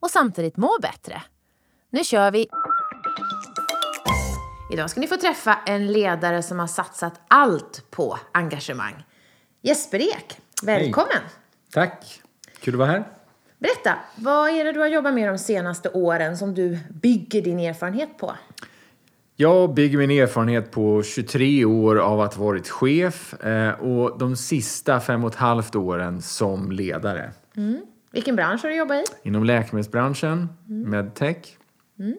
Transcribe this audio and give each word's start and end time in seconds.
och 0.00 0.10
samtidigt 0.10 0.56
må 0.56 0.70
bättre. 0.82 1.22
Nu 1.90 2.04
kör 2.04 2.30
vi! 2.30 2.48
Idag 4.72 4.90
ska 4.90 5.00
ni 5.00 5.06
få 5.06 5.16
träffa 5.16 5.58
en 5.66 5.86
ledare 5.92 6.42
som 6.42 6.58
har 6.58 6.66
satsat 6.66 7.20
allt 7.28 7.84
på 7.90 8.18
engagemang. 8.32 9.04
Jesper 9.62 9.98
Ek, 9.98 10.40
välkommen! 10.62 11.10
Hej. 11.12 11.30
Tack! 11.72 12.22
Kul 12.60 12.74
att 12.74 12.78
vara 12.78 12.90
här. 12.90 13.04
Berätta, 13.58 13.98
vad 14.16 14.50
är 14.50 14.64
det 14.64 14.72
du 14.72 14.80
har 14.80 14.86
jobbat 14.86 15.14
med 15.14 15.28
de 15.28 15.38
senaste 15.38 15.88
åren 15.88 16.38
som 16.38 16.54
du 16.54 16.78
bygger 16.90 17.42
din 17.42 17.58
erfarenhet 17.58 18.18
på? 18.18 18.34
Jag 19.36 19.74
bygger 19.74 19.98
min 19.98 20.10
erfarenhet 20.10 20.70
på 20.70 21.02
23 21.02 21.64
år 21.64 21.96
av 21.98 22.20
att 22.20 22.34
ha 22.34 22.44
varit 22.44 22.68
chef 22.68 23.34
eh, 23.34 23.70
och 23.70 24.18
de 24.18 24.36
sista 24.36 25.00
fem 25.00 25.24
och 25.24 25.30
ett 25.30 25.38
halvt 25.38 25.74
åren 25.76 26.22
som 26.22 26.72
ledare. 26.72 27.30
Mm. 27.56 27.80
Vilken 28.10 28.36
bransch 28.36 28.62
har 28.62 28.70
du 28.70 28.76
jobbat 28.76 28.96
i? 28.96 29.28
Inom 29.28 29.44
läkemedelsbranschen, 29.44 30.48
mm. 30.68 30.90
medtech. 30.90 31.36
Mm. 31.98 32.14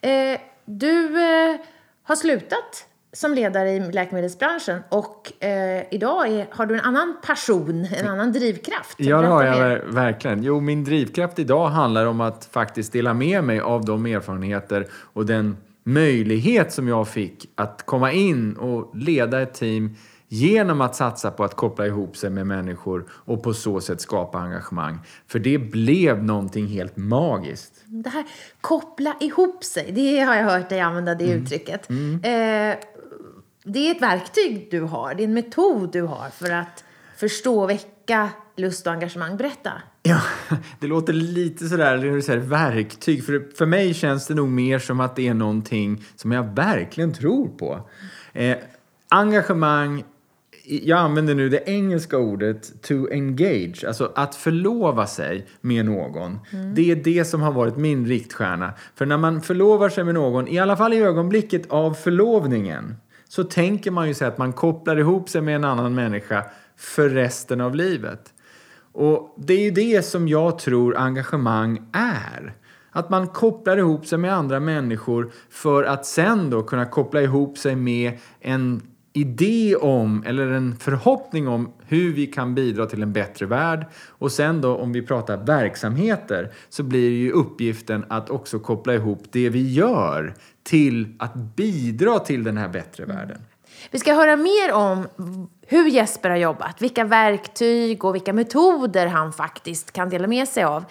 Eh, 0.00 0.40
du 0.64 1.06
eh, 1.06 1.60
har 2.02 2.16
slutat 2.16 2.86
som 3.12 3.34
ledare 3.34 3.70
i 3.70 3.92
läkemedelsbranschen 3.92 4.80
och 4.88 5.44
eh, 5.44 5.82
idag 5.90 6.28
är, 6.28 6.46
har 6.50 6.66
du 6.66 6.74
en 6.74 6.80
annan 6.80 7.16
passion, 7.26 7.84
en 7.84 8.08
annan 8.08 8.32
drivkraft. 8.32 8.94
Ja, 8.96 9.20
det 9.20 9.26
har 9.26 9.44
jag 9.44 9.78
verkligen. 9.78 10.42
Jo, 10.42 10.60
min 10.60 10.84
drivkraft 10.84 11.38
idag 11.38 11.68
handlar 11.68 12.06
om 12.06 12.20
att 12.20 12.44
faktiskt 12.44 12.92
dela 12.92 13.14
med 13.14 13.44
mig 13.44 13.60
av 13.60 13.84
de 13.84 14.06
erfarenheter 14.06 14.86
och 14.92 15.26
den 15.26 15.56
möjlighet 15.84 16.72
som 16.72 16.88
jag 16.88 17.08
fick 17.08 17.50
att 17.54 17.86
komma 17.86 18.12
in 18.12 18.56
och 18.56 18.96
leda 18.96 19.42
ett 19.42 19.54
team 19.54 19.96
genom 20.32 20.80
att 20.80 20.96
satsa 20.96 21.30
på 21.30 21.44
att 21.44 21.54
koppla 21.54 21.86
ihop 21.86 22.16
sig 22.16 22.30
med 22.30 22.46
människor 22.46 23.04
och 23.10 23.42
på 23.42 23.54
så 23.54 23.80
sätt 23.80 24.00
skapa 24.00 24.38
engagemang. 24.38 24.98
För 25.26 25.38
det 25.38 25.58
blev 25.58 26.24
någonting 26.24 26.66
helt 26.66 26.96
magiskt. 26.96 27.72
Det 27.84 28.10
här 28.10 28.24
koppla 28.60 29.16
ihop 29.20 29.64
sig, 29.64 29.92
det 29.92 30.20
har 30.20 30.34
jag 30.34 30.44
hört 30.44 30.68
dig 30.68 30.80
använda 30.80 31.14
det 31.14 31.24
mm. 31.24 31.42
uttrycket. 31.42 31.90
Mm. 31.90 32.14
Eh, 32.14 32.78
det 33.64 33.88
är 33.88 33.90
ett 33.94 34.02
verktyg 34.02 34.68
du 34.70 34.80
har, 34.80 35.14
det 35.14 35.22
är 35.22 35.24
en 35.24 35.34
metod 35.34 35.92
du 35.92 36.02
har 36.02 36.28
för 36.30 36.50
att 36.50 36.84
förstå 37.16 37.62
och 37.62 37.70
väcka 37.70 38.28
lust 38.56 38.86
och 38.86 38.92
engagemang. 38.92 39.36
Berätta. 39.36 39.72
Ja, 40.02 40.20
det 40.80 40.86
låter 40.86 41.12
lite 41.12 41.68
sådär, 41.68 41.96
när 41.96 42.14
du 42.14 42.22
säger 42.22 42.40
verktyg. 42.40 43.24
För, 43.24 43.56
för 43.56 43.66
mig 43.66 43.94
känns 43.94 44.26
det 44.26 44.34
nog 44.34 44.48
mer 44.48 44.78
som 44.78 45.00
att 45.00 45.16
det 45.16 45.28
är 45.28 45.34
någonting 45.34 46.04
som 46.16 46.32
jag 46.32 46.54
verkligen 46.54 47.14
tror 47.14 47.48
på. 47.48 47.88
Eh, 48.32 48.56
engagemang, 49.08 50.04
jag 50.64 50.98
använder 50.98 51.34
nu 51.34 51.48
det 51.48 51.62
engelska 51.66 52.18
ordet 52.18 52.82
to 52.82 53.08
engage, 53.10 53.84
alltså 53.86 54.12
att 54.14 54.34
förlova 54.34 55.06
sig 55.06 55.46
med 55.60 55.84
någon. 55.84 56.38
Mm. 56.50 56.74
Det 56.74 56.90
är 56.90 56.96
det 56.96 57.24
som 57.24 57.42
har 57.42 57.52
varit 57.52 57.76
min 57.76 58.06
riktstjärna. 58.06 58.72
För 58.94 59.06
när 59.06 59.16
man 59.16 59.42
förlovar 59.42 59.88
sig 59.88 60.04
med 60.04 60.14
någon, 60.14 60.48
i 60.48 60.58
alla 60.58 60.76
fall 60.76 60.92
i 60.92 61.02
ögonblicket 61.02 61.70
av 61.70 61.94
förlovningen, 61.94 62.96
så 63.28 63.44
tänker 63.44 63.90
man 63.90 64.08
ju 64.08 64.14
sig 64.14 64.28
att 64.28 64.38
man 64.38 64.52
kopplar 64.52 64.96
ihop 64.96 65.28
sig 65.28 65.40
med 65.40 65.56
en 65.56 65.64
annan 65.64 65.94
människa 65.94 66.44
för 66.76 67.08
resten 67.08 67.60
av 67.60 67.74
livet. 67.74 68.32
Och 68.92 69.34
det 69.38 69.54
är 69.54 69.60
ju 69.60 69.70
det 69.70 70.02
som 70.02 70.28
jag 70.28 70.58
tror 70.58 70.96
engagemang 70.96 71.88
är. 71.92 72.54
Att 72.90 73.10
man 73.10 73.28
kopplar 73.28 73.76
ihop 73.76 74.06
sig 74.06 74.18
med 74.18 74.34
andra 74.34 74.60
människor 74.60 75.32
för 75.50 75.84
att 75.84 76.06
sen 76.06 76.50
då 76.50 76.62
kunna 76.62 76.86
koppla 76.86 77.22
ihop 77.22 77.58
sig 77.58 77.76
med 77.76 78.18
en 78.40 78.82
idé 79.12 79.76
om, 79.76 80.24
eller 80.26 80.46
en 80.46 80.76
förhoppning 80.76 81.48
om 81.48 81.72
hur 81.86 82.12
vi 82.12 82.26
kan 82.26 82.54
bidra 82.54 82.86
till 82.86 83.02
en 83.02 83.12
bättre 83.12 83.46
värld. 83.46 83.86
Och 84.08 84.32
sen 84.32 84.60
då 84.60 84.76
om 84.76 84.92
vi 84.92 85.02
pratar 85.02 85.36
verksamheter 85.36 86.52
så 86.68 86.82
blir 86.82 87.10
ju 87.10 87.30
uppgiften 87.32 88.04
att 88.08 88.30
också 88.30 88.58
koppla 88.58 88.94
ihop 88.94 89.22
det 89.30 89.48
vi 89.48 89.72
gör 89.72 90.34
till 90.62 91.16
att 91.18 91.34
bidra 91.34 92.18
till 92.18 92.44
den 92.44 92.56
här 92.56 92.68
bättre 92.68 93.04
världen. 93.04 93.38
Vi 93.90 93.98
ska 93.98 94.14
höra 94.14 94.36
mer 94.36 94.72
om 94.72 95.08
hur 95.66 95.88
Jesper 95.88 96.30
har 96.30 96.36
jobbat, 96.36 96.82
vilka 96.82 97.04
verktyg 97.04 98.04
och 98.04 98.14
vilka 98.14 98.32
metoder 98.32 99.06
han 99.06 99.32
faktiskt 99.32 99.92
kan 99.92 100.08
dela 100.08 100.26
med 100.26 100.48
sig 100.48 100.64
av. 100.64 100.84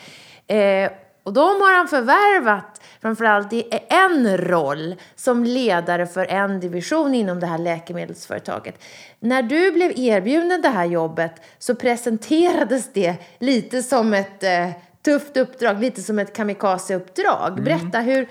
Eh, 0.47 0.91
och 1.23 1.33
de 1.33 1.41
har 1.41 1.77
han 1.77 1.87
förvärvat 1.87 2.81
framförallt 3.01 3.53
i 3.53 3.63
en 3.89 4.37
roll 4.37 4.95
som 5.15 5.43
ledare 5.43 6.07
för 6.07 6.25
en 6.25 6.59
division 6.59 7.13
inom 7.15 7.39
det 7.39 7.47
här 7.47 7.57
läkemedelsföretaget. 7.57 8.83
När 9.19 9.43
du 9.43 9.71
blev 9.71 9.91
erbjuden 9.95 10.61
det 10.61 10.69
här 10.69 10.85
jobbet 10.85 11.33
så 11.59 11.75
presenterades 11.75 12.93
det 12.93 13.15
lite 13.39 13.83
som 13.83 14.13
ett 14.13 14.43
eh, 14.43 14.69
tufft 15.05 15.37
uppdrag, 15.37 15.79
lite 15.79 16.01
som 16.01 16.19
ett 16.19 16.35
kamikazeuppdrag. 16.35 17.51
Mm. 17.51 17.63
Berätta, 17.63 17.99
hur, 17.99 18.27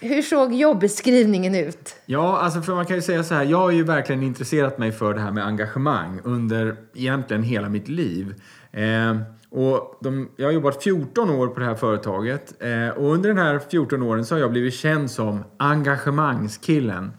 hur 0.00 0.22
såg 0.22 0.52
jobbeskrivningen 0.52 1.54
ut? 1.54 1.96
Ja, 2.06 2.38
alltså 2.38 2.62
för 2.62 2.74
man 2.74 2.86
kan 2.86 2.96
ju 2.96 3.02
säga 3.02 3.24
så 3.24 3.34
här, 3.34 3.44
jag 3.44 3.58
har 3.58 3.70
ju 3.70 3.84
verkligen 3.84 4.22
intresserat 4.22 4.78
mig 4.78 4.92
för 4.92 5.14
det 5.14 5.20
här 5.20 5.30
med 5.30 5.46
engagemang 5.46 6.20
under 6.24 6.76
egentligen 6.94 7.42
hela 7.42 7.68
mitt 7.68 7.88
liv. 7.88 8.34
Eh, 8.72 9.16
och 9.54 9.98
de, 10.00 10.28
jag 10.36 10.46
har 10.46 10.52
jobbat 10.52 10.82
14 10.82 11.30
år 11.30 11.48
på 11.48 11.60
det 11.60 11.66
här 11.66 11.74
företaget 11.74 12.54
eh, 12.62 12.88
och 12.88 13.14
under 13.14 13.28
den 13.28 13.38
här 13.38 13.60
14 13.70 14.02
åren 14.02 14.24
så 14.24 14.34
har 14.34 14.40
jag 14.40 14.50
blivit 14.50 14.74
känd 14.74 15.10
som 15.10 15.44
engagemangskillen. 15.56 17.12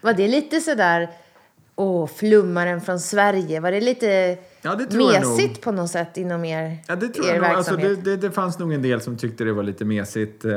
Var 0.00 0.12
det 0.12 0.28
lite 0.28 0.60
sådär, 0.60 1.10
åh, 1.76 2.06
flummaren 2.06 2.80
från 2.80 3.00
Sverige, 3.00 3.60
var 3.60 3.70
det 3.70 3.80
lite 3.80 4.38
Ja, 4.62 4.74
det 4.74 4.96
mesigt 4.96 5.60
på 5.60 5.72
något 5.72 5.90
sätt 5.90 6.16
inom 6.16 6.44
er, 6.44 6.78
ja, 6.88 6.96
det 6.96 7.08
tror 7.08 7.26
er 7.26 7.34
jag 7.34 7.42
nog. 7.42 7.50
Alltså, 7.50 7.76
det, 7.76 7.96
det, 7.96 8.16
det, 8.16 8.30
fanns 8.30 8.58
nog 8.58 8.72
en 8.72 8.82
del 8.82 9.00
som 9.00 9.16
tyckte 9.16 9.44
det 9.44 9.52
var 9.52 9.62
lite 9.62 9.84
mesigt. 9.84 10.44
Eh, 10.44 10.52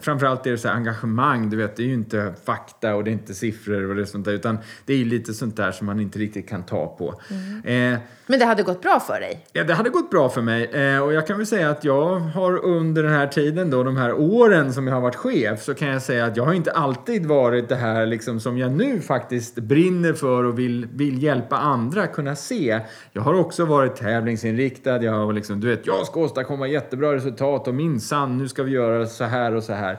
framförallt 0.00 0.46
är 0.46 0.50
det 0.50 0.58
så 0.58 0.68
här 0.68 0.74
engagemang, 0.74 1.50
du 1.50 1.56
vet, 1.56 1.76
det 1.76 1.82
är 1.82 1.86
ju 1.86 1.94
inte 1.94 2.34
fakta 2.44 2.94
och 2.94 3.04
det 3.04 3.10
är 3.10 3.12
inte 3.12 3.34
siffror 3.34 3.90
och 3.90 3.96
det 3.96 4.06
sånt 4.06 4.24
där, 4.24 4.32
utan 4.32 4.58
det 4.86 4.92
är 4.92 4.96
ju 4.96 5.04
lite 5.04 5.34
sånt 5.34 5.56
där 5.56 5.72
som 5.72 5.86
man 5.86 6.00
inte 6.00 6.18
riktigt 6.18 6.48
kan 6.48 6.62
ta 6.62 6.86
på. 6.86 7.20
Mm. 7.30 7.94
Eh, 7.94 8.00
men 8.32 8.38
det 8.38 8.44
hade 8.44 8.62
gått 8.62 8.82
bra 8.82 9.00
för 9.00 9.20
dig? 9.20 9.46
Ja, 9.52 9.64
det 9.64 9.74
hade 9.74 9.90
gått 9.90 10.10
bra 10.10 10.28
för 10.28 10.42
mig. 10.42 10.64
Eh, 10.64 11.02
och 11.02 11.12
jag 11.12 11.26
kan 11.26 11.36
väl 11.36 11.46
säga 11.46 11.70
att 11.70 11.84
jag 11.84 12.18
har 12.18 12.64
under 12.64 13.02
den 13.02 13.12
här 13.12 13.26
tiden 13.26 13.70
då, 13.70 13.82
de 13.82 13.96
här 13.96 14.12
åren 14.12 14.72
som 14.72 14.86
jag 14.86 14.94
har 14.94 15.00
varit 15.00 15.16
chef, 15.16 15.62
så 15.62 15.74
kan 15.74 15.88
jag 15.88 16.02
säga 16.02 16.24
att 16.24 16.36
jag 16.36 16.44
har 16.44 16.52
inte 16.52 16.72
alltid 16.72 17.26
varit 17.26 17.68
det 17.68 17.76
här 17.76 18.06
liksom 18.06 18.40
som 18.40 18.58
jag 18.58 18.72
nu 18.72 19.00
faktiskt 19.00 19.54
brinner 19.54 20.12
för 20.12 20.44
och 20.44 20.58
vill, 20.58 20.88
vill 20.92 21.22
hjälpa 21.22 21.56
andra 21.56 22.06
kunna 22.06 22.36
se. 22.36 22.80
Jag 23.12 23.22
har 23.22 23.34
också 23.34 23.64
varit 23.64 23.96
tävlingsinriktad. 23.96 25.02
Jag 25.02 25.12
har 25.12 25.32
liksom, 25.32 25.60
du 25.60 25.68
vet, 25.68 25.86
jag 25.86 26.06
ska 26.06 26.20
åstadkomma 26.20 26.66
jättebra 26.66 27.14
resultat 27.14 27.68
och 27.68 27.74
minsann, 27.74 28.38
nu 28.38 28.48
ska 28.48 28.62
vi 28.62 28.72
göra 28.72 29.06
så 29.06 29.24
här 29.24 29.54
och 29.54 29.62
så 29.62 29.72
här. 29.72 29.98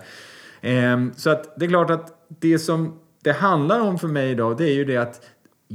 Eh, 0.62 0.98
så 1.16 1.30
att 1.30 1.60
det 1.60 1.66
är 1.66 1.70
klart 1.70 1.90
att 1.90 2.08
det 2.40 2.60
som 2.60 3.00
det 3.24 3.32
handlar 3.32 3.80
om 3.80 4.00
för 4.00 4.08
mig 4.08 4.32
idag, 4.32 4.58
det 4.58 4.64
är 4.64 4.74
ju 4.74 4.86
det 4.86 4.98
att 4.98 5.22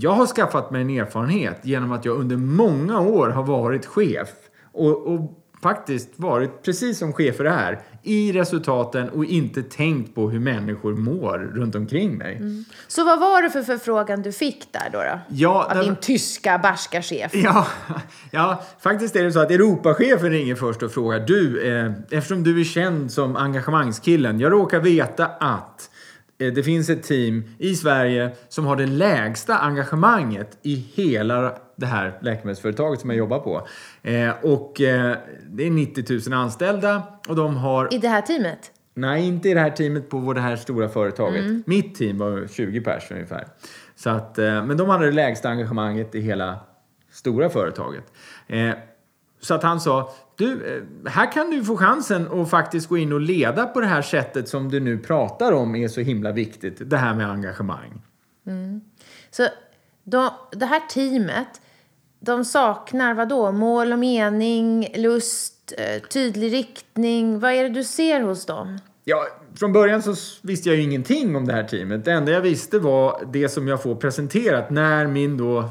jag 0.01 0.11
har 0.11 0.27
skaffat 0.27 0.71
mig 0.71 0.83
en 0.83 0.91
erfarenhet 0.91 1.61
genom 1.63 1.93
att 1.93 2.05
jag 2.05 2.17
under 2.17 2.37
många 2.37 3.01
år 3.01 3.29
har 3.29 3.43
varit 3.43 3.87
chef. 3.87 4.29
Och, 4.73 5.07
och 5.07 5.45
faktiskt 5.63 6.09
varit, 6.17 6.63
precis 6.63 6.99
som 6.99 7.13
chefer 7.13 7.45
är, 7.45 7.81
i 8.03 8.33
resultaten 8.33 9.09
och 9.09 9.25
inte 9.25 9.63
tänkt 9.63 10.15
på 10.15 10.31
hur 10.31 10.41
människor 10.41 10.97
mår 10.97 11.39
runt 11.39 11.75
omkring 11.75 12.19
mig. 12.19 12.37
Mm. 12.37 12.65
Så 12.89 13.05
vad 13.05 13.21
var 13.21 13.43
det 13.43 13.51
för 13.51 13.63
förfrågan 13.63 14.23
du 14.23 14.33
fick 14.33 14.73
där 14.73 14.91
då? 14.93 14.99
då? 14.99 15.21
Ja, 15.29 15.65
Av 15.65 15.77
den... 15.77 15.85
din 15.85 15.97
tyska 15.97 16.59
barska 16.59 17.03
chef? 17.03 17.35
Ja, 17.35 17.67
ja, 18.31 18.63
faktiskt 18.81 19.17
är 19.17 19.25
det 19.25 19.33
så 19.33 19.41
att 19.41 19.51
Europachefen 19.51 20.31
ringer 20.31 20.55
först 20.55 20.83
och 20.83 20.93
frågar 20.93 21.21
du, 21.21 21.63
eh, 21.63 21.93
eftersom 22.11 22.45
du 22.45 22.61
är 22.61 22.65
känd 22.65 23.13
som 23.13 23.37
engagemangskillen, 23.37 24.41
jag 24.41 24.53
råkar 24.53 24.81
veta 24.81 25.27
att 25.27 25.91
det 26.39 26.63
finns 26.63 26.91
ett 26.91 27.03
team 27.03 27.45
i 27.59 27.75
Sverige 27.75 28.31
som 28.49 28.67
har 28.67 28.77
det 28.77 28.87
lägsta 28.87 29.59
engagemanget 29.59 30.59
i 30.63 30.75
hela 30.75 31.59
det 31.77 31.87
här 31.87 32.19
läkemedelsföretaget 32.23 33.01
som 33.01 33.11
jag 33.11 33.19
jobbar 33.19 33.39
på. 33.39 33.67
Eh, 34.03 34.31
och 34.43 34.81
eh, 34.81 35.17
det 35.51 35.67
är 35.67 35.71
90 35.71 36.31
000 36.31 36.41
anställda 36.41 37.03
och 37.29 37.37
de 37.37 37.57
har... 37.57 37.95
I 37.95 37.99
det 37.99 38.09
här 38.09 38.23
teamet? 38.23 38.73
Nej, 38.95 39.27
inte 39.27 39.49
i 39.49 39.55
det 39.55 39.61
här 39.61 39.71
teamet 39.71 40.09
på 40.09 40.33
det 40.33 40.41
här 40.41 40.57
stora 40.57 40.89
företaget. 40.89 41.45
Mm. 41.45 41.63
Mitt 41.67 41.95
team 41.95 42.19
var 42.19 42.47
20 42.47 42.81
pers 42.81 43.11
ungefär. 43.11 43.47
Så 43.97 44.11
att, 44.11 44.39
eh, 44.39 44.65
men 44.65 44.77
de 44.77 44.89
hade 44.89 45.07
det 45.07 45.13
lägsta 45.13 45.49
engagemanget 45.49 46.15
i 46.15 46.21
hela 46.21 46.59
stora 47.11 47.49
företaget. 47.49 48.05
Eh, 48.47 48.71
så 49.41 49.55
att 49.55 49.63
han 49.63 49.81
sa, 49.81 50.11
du, 50.39 50.77
eh, 50.77 51.11
här 51.11 51.33
kan 51.33 51.51
du 51.51 51.65
få 51.65 51.77
chansen 51.77 52.41
att 52.41 52.51
faktiskt 52.51 52.89
gå 52.89 52.99
in 52.99 53.13
och 53.13 53.21
leda 53.21 53.67
på 53.67 53.81
det 53.81 53.87
här 53.87 54.03
sättet 54.03 54.49
som 54.49 54.71
du 54.71 54.81
nu 54.81 54.99
pratar 54.99 55.53
om 55.53 55.75
är 55.75 55.89
så 55.89 56.01
himla 56.01 56.33
viktigt. 56.33 56.91
Det 56.91 56.97
här 56.97 57.15
med 57.15 57.31
engagemang. 57.31 58.03
Så 59.31 59.49
de, 60.05 60.31
det 60.53 60.67
här 60.67 60.81
teamet, 60.89 61.61
de 62.21 62.45
saknar 62.45 63.15
vad 63.15 63.29
då? 63.29 63.53
Mål 63.53 63.93
och 63.93 63.99
mening, 63.99 64.89
lust, 64.97 65.73
eh, 65.79 66.03
tydlig 66.03 66.53
riktning. 66.53 67.41
Vad 67.41 67.53
är 67.53 67.63
det 67.63 67.69
du 67.69 67.85
ser 67.85 68.21
hos 68.21 68.47
dem? 68.47 68.79
Ja, 69.05 69.27
från 69.55 69.73
början 69.73 70.03
så 70.03 70.15
visste 70.43 70.69
jag 70.69 70.77
ju 70.77 70.83
ingenting 70.83 71.37
om 71.37 71.47
det 71.47 71.53
här 71.53 71.65
teamet. 71.65 72.05
Det 72.05 72.13
enda 72.13 72.33
jag 72.33 72.41
visste 72.41 72.79
var 72.79 73.23
det 73.33 73.49
som 73.49 73.69
jag 73.69 73.83
får 73.83 73.95
presenterat 73.95 74.71
när 74.71 75.07
min 75.07 75.37
då 75.37 75.71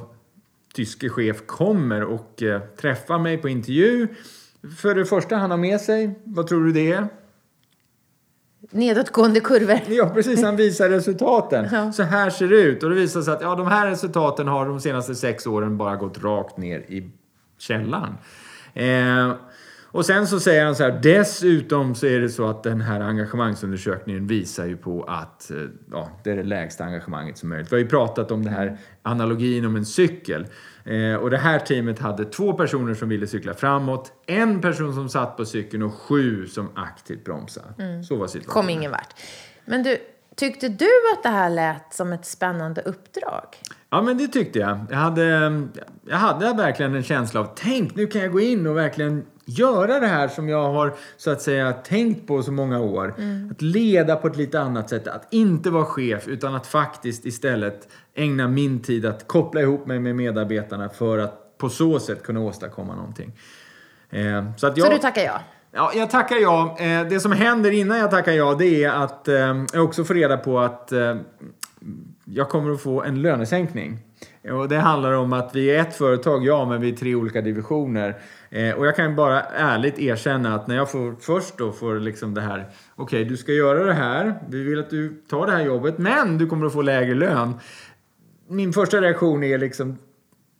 tyske 0.73 1.09
chef 1.09 1.45
kommer 1.45 2.03
och 2.03 2.43
eh, 2.43 2.61
träffar 2.61 3.19
mig 3.19 3.37
på 3.37 3.49
intervju. 3.49 4.07
För 4.77 4.95
det 4.95 5.06
första 5.06 5.36
han 5.36 5.51
har 5.51 5.57
med 5.57 5.81
sig, 5.81 6.19
vad 6.24 6.48
tror 6.48 6.65
du 6.65 6.71
det 6.71 6.92
är? 6.92 7.07
Nedåtgående 8.71 9.39
kurvor. 9.39 9.80
Ja, 9.88 10.09
precis. 10.09 10.44
Han 10.44 10.56
visar 10.56 10.89
resultaten. 10.89 11.68
Ja. 11.71 11.92
Så 11.92 12.04
här 12.04 12.30
ser 12.30 12.48
det 12.48 12.62
ut. 12.62 12.83
Och 12.83 12.89
det 12.89 12.95
visar 12.95 13.21
sig 13.21 13.33
att 13.33 13.42
ja, 13.42 13.56
de 13.56 13.68
här 13.68 13.88
resultaten 13.88 14.48
har 14.48 14.65
de 14.65 14.80
senaste 14.80 15.15
sex 15.15 15.48
åren 15.48 15.77
bara 15.77 15.95
gått 15.95 16.24
rakt 16.24 16.57
ner 16.57 16.80
i 16.80 17.12
källaren. 17.57 18.13
Eh, 18.74 19.33
och 19.92 20.06
sen 20.06 20.27
så 20.27 20.39
säger 20.39 20.65
han 20.65 20.75
så 20.75 20.83
här, 20.83 21.00
dessutom 21.03 21.95
så 21.95 22.06
är 22.06 22.19
det 22.19 22.30
så 22.30 22.48
att 22.48 22.63
den 22.63 22.81
här 22.81 23.01
engagemangsundersökningen 23.01 24.27
visar 24.27 24.65
ju 24.65 24.77
på 24.77 25.03
att 25.03 25.51
eh, 25.51 25.57
ja, 25.92 26.10
det 26.24 26.31
är 26.31 26.36
det 26.36 26.44
lägsta 26.44 26.83
engagemanget 26.83 27.38
som 27.38 27.50
möjligt. 27.50 27.71
Vi 27.71 27.75
har 27.75 27.81
ju 27.81 27.89
pratat 27.89 28.31
om 28.31 28.44
det 28.45 28.50
här 28.50 28.77
analogin 29.01 29.65
om 29.65 29.75
en 29.75 29.86
cykel. 29.86 30.48
Eh, 30.88 31.16
och 31.16 31.30
det 31.30 31.38
här 31.38 31.60
teamet 31.60 32.00
hade 32.00 32.25
två 32.25 32.54
personer 32.54 32.94
som 32.94 33.10
ville 33.10 33.28
cykla 33.28 33.54
framåt, 33.54 34.12
en 34.25 34.62
person 34.62 34.94
som 34.94 35.10
satt 35.10 35.38
på 35.38 35.45
cykeln 35.45 35.84
och 35.84 35.94
sju 35.94 36.48
som 36.48 36.69
aktivt 36.75 37.25
bromsade. 37.25 38.04
Så 38.04 38.16
var 38.16 38.28
situationen. 38.28 38.63
Kom 38.63 38.69
ingen 38.69 38.92
vart. 38.92 39.16
Men 39.66 39.84
du, 39.84 39.98
tyckte 40.36 40.69
du 40.69 40.89
att 41.13 41.24
det 41.24 41.30
här 41.30 41.50
lät 41.50 41.94
som 41.94 42.13
ett 42.13 42.25
spännande 42.25 42.81
uppdrag? 42.81 43.45
Ja, 43.89 44.01
men 44.01 44.18
det 44.18 44.28
tyckte 44.28 44.60
jag. 44.60 44.86
Jag 44.89 44.98
hade, 44.98 45.24
jag 46.10 46.18
hade 46.18 46.54
verkligen 46.54 46.95
en 46.95 47.04
känsla 47.04 47.39
av 47.39 47.50
tänk, 47.56 47.95
nu 47.95 48.07
kan 48.07 48.22
jag 48.22 48.31
gå 48.31 48.39
in 48.39 48.68
och 48.68 48.78
verkligen 48.78 49.25
göra 49.45 50.00
det 50.00 50.07
här 50.07 50.28
som 50.28 50.50
jag 50.50 50.74
har 50.74 50.95
så 51.18 51.31
att 51.31 51.42
säga 51.42 51.74
tänkt 51.74 52.28
på 52.28 52.44
så 52.44 52.51
många 52.51 52.80
år. 52.80 53.16
Att 53.51 53.62
leda 53.62 54.16
på 54.16 54.28
ett 54.28 54.38
lite 54.38 54.60
annat 54.60 54.89
sätt, 54.89 55.07
att 55.07 55.34
inte 55.34 55.69
vara 55.69 55.86
chef 55.86 56.28
utan 56.28 56.56
att 56.56 56.68
faktiskt 56.68 57.25
istället 57.25 57.88
ägna 58.17 58.47
min 58.47 58.81
tid 58.81 59.05
att 59.05 59.27
koppla 59.27 59.61
ihop 59.61 59.85
mig 59.87 59.99
med 59.99 60.15
medarbetarna 60.15 60.89
för 60.89 61.17
att 61.17 61.57
på 61.57 61.69
så 61.69 61.99
sätt 61.99 62.23
kunna 62.23 62.39
åstadkomma 62.39 62.95
någonting. 62.95 63.31
Eh, 64.09 64.51
så 64.57 64.67
att 64.67 64.77
jag, 64.77 64.87
Så 64.87 64.93
du 64.93 64.99
tackar 64.99 65.21
ja? 65.21 65.41
Ja, 65.71 65.91
jag 65.95 66.09
tackar 66.09 66.35
ja. 66.35 66.77
Eh, 66.79 67.07
det 67.09 67.19
som 67.19 67.31
händer 67.31 67.71
innan 67.71 67.97
jag 67.97 68.11
tackar 68.11 68.31
ja, 68.31 68.55
det 68.59 68.83
är 68.83 68.89
att 68.89 69.27
eh, 69.27 69.63
jag 69.73 69.83
också 69.83 70.03
får 70.03 70.13
reda 70.13 70.37
på 70.37 70.59
att 70.59 70.93
jag 72.25 72.49
kommer 72.49 72.73
att 72.73 72.81
få 72.81 73.03
en 73.03 73.21
lönesänkning. 73.21 73.99
Och 74.51 74.69
det 74.69 74.77
handlar 74.77 75.11
om 75.11 75.33
att 75.33 75.55
vi 75.55 75.75
är 75.75 75.81
ett 75.81 75.95
företag, 75.95 76.45
ja, 76.45 76.65
men 76.65 76.81
vi 76.81 76.89
är 76.89 76.95
tre 76.95 77.15
olika 77.15 77.41
divisioner. 77.41 78.15
Eh, 78.49 78.75
och 78.75 78.87
jag 78.87 78.95
kan 78.95 79.15
bara 79.15 79.41
ärligt 79.41 79.99
erkänna 79.99 80.55
att 80.55 80.67
när 80.67 80.75
jag 80.75 80.91
får, 80.91 81.15
först 81.19 81.57
då 81.57 81.71
får 81.71 81.99
liksom 81.99 82.33
det 82.33 82.41
här, 82.41 82.65
okej, 82.95 83.25
du 83.25 83.37
ska 83.37 83.51
göra 83.51 83.83
det 83.83 83.93
här, 83.93 84.39
vi 84.49 84.63
vill 84.63 84.79
att 84.79 84.89
du 84.89 85.21
tar 85.29 85.45
det 85.45 85.51
här 85.51 85.63
jobbet, 85.63 85.97
men 85.97 86.37
du 86.37 86.47
kommer 86.47 86.65
att 86.65 86.73
få 86.73 86.81
lägre 86.81 87.15
lön. 87.15 87.53
Min 88.47 88.73
första 88.73 89.01
reaktion 89.01 89.44
är 89.44 89.57
liksom 89.57 89.97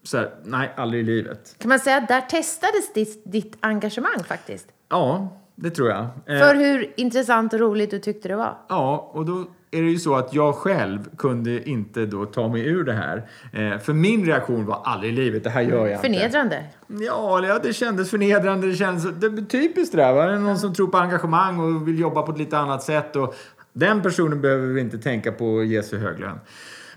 så 0.04 0.18
här, 0.18 0.30
nej, 0.44 0.74
aldrig 0.78 1.02
i 1.02 1.06
livet. 1.06 1.56
Kan 1.58 1.70
man 1.70 1.80
säga 1.80 1.98
att 1.98 2.08
där 2.08 2.22
testades 2.22 2.94
ditt, 2.94 3.22
ditt 3.26 3.58
engagemang 3.60 4.24
faktiskt? 4.28 4.68
Ja, 4.90 5.38
det 5.56 5.70
tror 5.70 5.90
jag. 5.90 6.00
Eh, 6.02 6.40
För 6.40 6.56
hur 6.56 6.94
intressant 6.96 7.54
och 7.54 7.60
roligt 7.60 7.92
du 7.92 8.00
tyckte 8.00 8.28
det 8.28 8.36
var? 8.36 8.58
Ja, 8.70 9.12
och 9.14 9.26
då 9.26 9.46
är 9.72 9.82
det 9.82 9.90
ju 9.90 10.00
så 10.00 10.16
att 10.16 10.34
jag 10.34 10.56
själv 10.56 11.16
kunde 11.18 11.70
inte 11.70 12.06
då 12.06 12.26
ta 12.26 12.48
mig 12.48 12.66
ur 12.68 12.84
det 12.84 12.94
här. 12.94 13.30
Eh, 13.54 13.80
för 13.80 13.94
min 13.94 14.26
reaktion 14.26 14.66
var 14.66 14.82
aldrig 14.84 15.14
i 15.14 15.16
livet, 15.16 15.44
det 15.44 15.50
här 15.50 15.62
gör 15.62 15.86
jag 15.88 15.90
inte. 15.90 16.02
Förnedrande? 16.02 16.64
Ja, 16.88 17.38
eller 17.38 17.48
ja, 17.50 17.60
det 17.64 17.74
kändes 17.74 18.10
förnedrande. 18.10 18.68
Det 18.68 18.76
kändes 18.76 19.04
det 19.04 19.28
är 19.28 19.46
typiskt 19.46 19.96
det 19.96 20.02
där. 20.02 20.14
Va? 20.14 20.26
Det 20.26 20.34
är 20.34 20.38
någon 20.40 20.60
som 20.60 20.74
tror 20.74 20.88
på 20.88 20.98
engagemang 20.98 21.60
och 21.60 21.88
vill 21.88 22.00
jobba 22.00 22.22
på 22.22 22.32
ett 22.32 22.38
lite 22.38 22.58
annat 22.58 22.84
sätt. 22.84 23.16
Och 23.16 23.36
den 23.74 24.02
personen 24.02 24.42
behöver 24.42 24.68
vi 24.68 24.82
inte 24.82 24.98
tänka 24.98 25.32
på 25.32 25.60
att 25.60 25.68
ge 25.68 25.84
sig 25.84 26.00
hög 26.00 26.20
lön. 26.20 26.40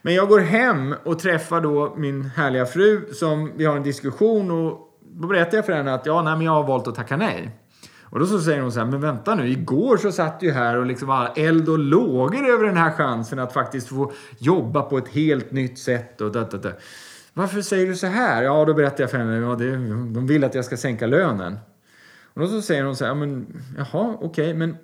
Men 0.03 0.15
jag 0.15 0.29
går 0.29 0.41
hem 0.41 0.95
och 1.05 1.19
träffar 1.19 1.61
då 1.61 1.95
min 1.97 2.25
härliga 2.25 2.67
fru 2.67 3.13
som 3.13 3.53
vi 3.57 3.65
har 3.65 3.77
en 3.77 3.83
diskussion 3.83 4.51
och 4.51 4.87
då 5.01 5.29
berättar 5.29 5.59
jag 5.59 5.67
för 5.67 5.73
henne 5.73 5.95
att 5.95 6.07
ja, 6.07 6.23
nej, 6.23 6.37
men 6.37 6.47
jag 6.47 6.53
har 6.53 6.67
valt 6.67 6.89
att 6.89 6.95
tacka 6.95 7.17
nej. 7.17 7.51
Och 8.03 8.19
då 8.19 8.27
så 8.27 8.41
säger 8.41 8.61
hon 8.61 8.73
så 8.73 8.81
här, 8.81 8.87
men 8.87 9.01
vänta 9.01 9.35
nu, 9.35 9.49
igår 9.49 9.97
så 9.97 10.13
satt 10.13 10.41
du 10.41 10.47
ju 10.47 10.53
här 10.53 10.77
och 10.77 10.87
liksom 10.87 11.09
var 11.09 11.33
eld 11.37 11.69
och 11.69 11.79
lågor 11.79 12.49
över 12.49 12.65
den 12.65 12.77
här 12.77 12.91
chansen 12.91 13.39
att 13.39 13.53
faktiskt 13.53 13.89
få 13.89 14.13
jobba 14.39 14.83
på 14.83 14.99
ett 14.99 15.09
helt 15.09 15.53
nytt 15.53 15.79
sätt 15.79 16.21
och 16.21 16.33
da, 16.33 16.45
da, 16.45 16.57
da. 16.57 16.71
Varför 17.33 17.63
säger 17.63 17.87
du 17.87 17.97
så 17.97 18.07
här? 18.07 18.43
Ja, 18.43 18.65
då 18.65 18.75
berättar 18.75 19.03
jag 19.03 19.11
för 19.11 19.19
henne, 19.19 19.37
ja, 19.37 19.55
det, 19.55 19.71
de 20.15 20.27
vill 20.27 20.45
att 20.45 20.55
jag 20.55 20.65
ska 20.65 20.77
sänka 20.77 21.07
lönen. 21.07 21.59
Och 22.35 22.41
då 22.41 22.47
så 22.47 22.63
säger 22.63 22.85
hon 22.85 22.97
så 22.97 23.05
här, 23.05 23.15
men 23.15 23.63
jaha, 23.77 24.17
okej, 24.21 24.55
men, 24.55 24.77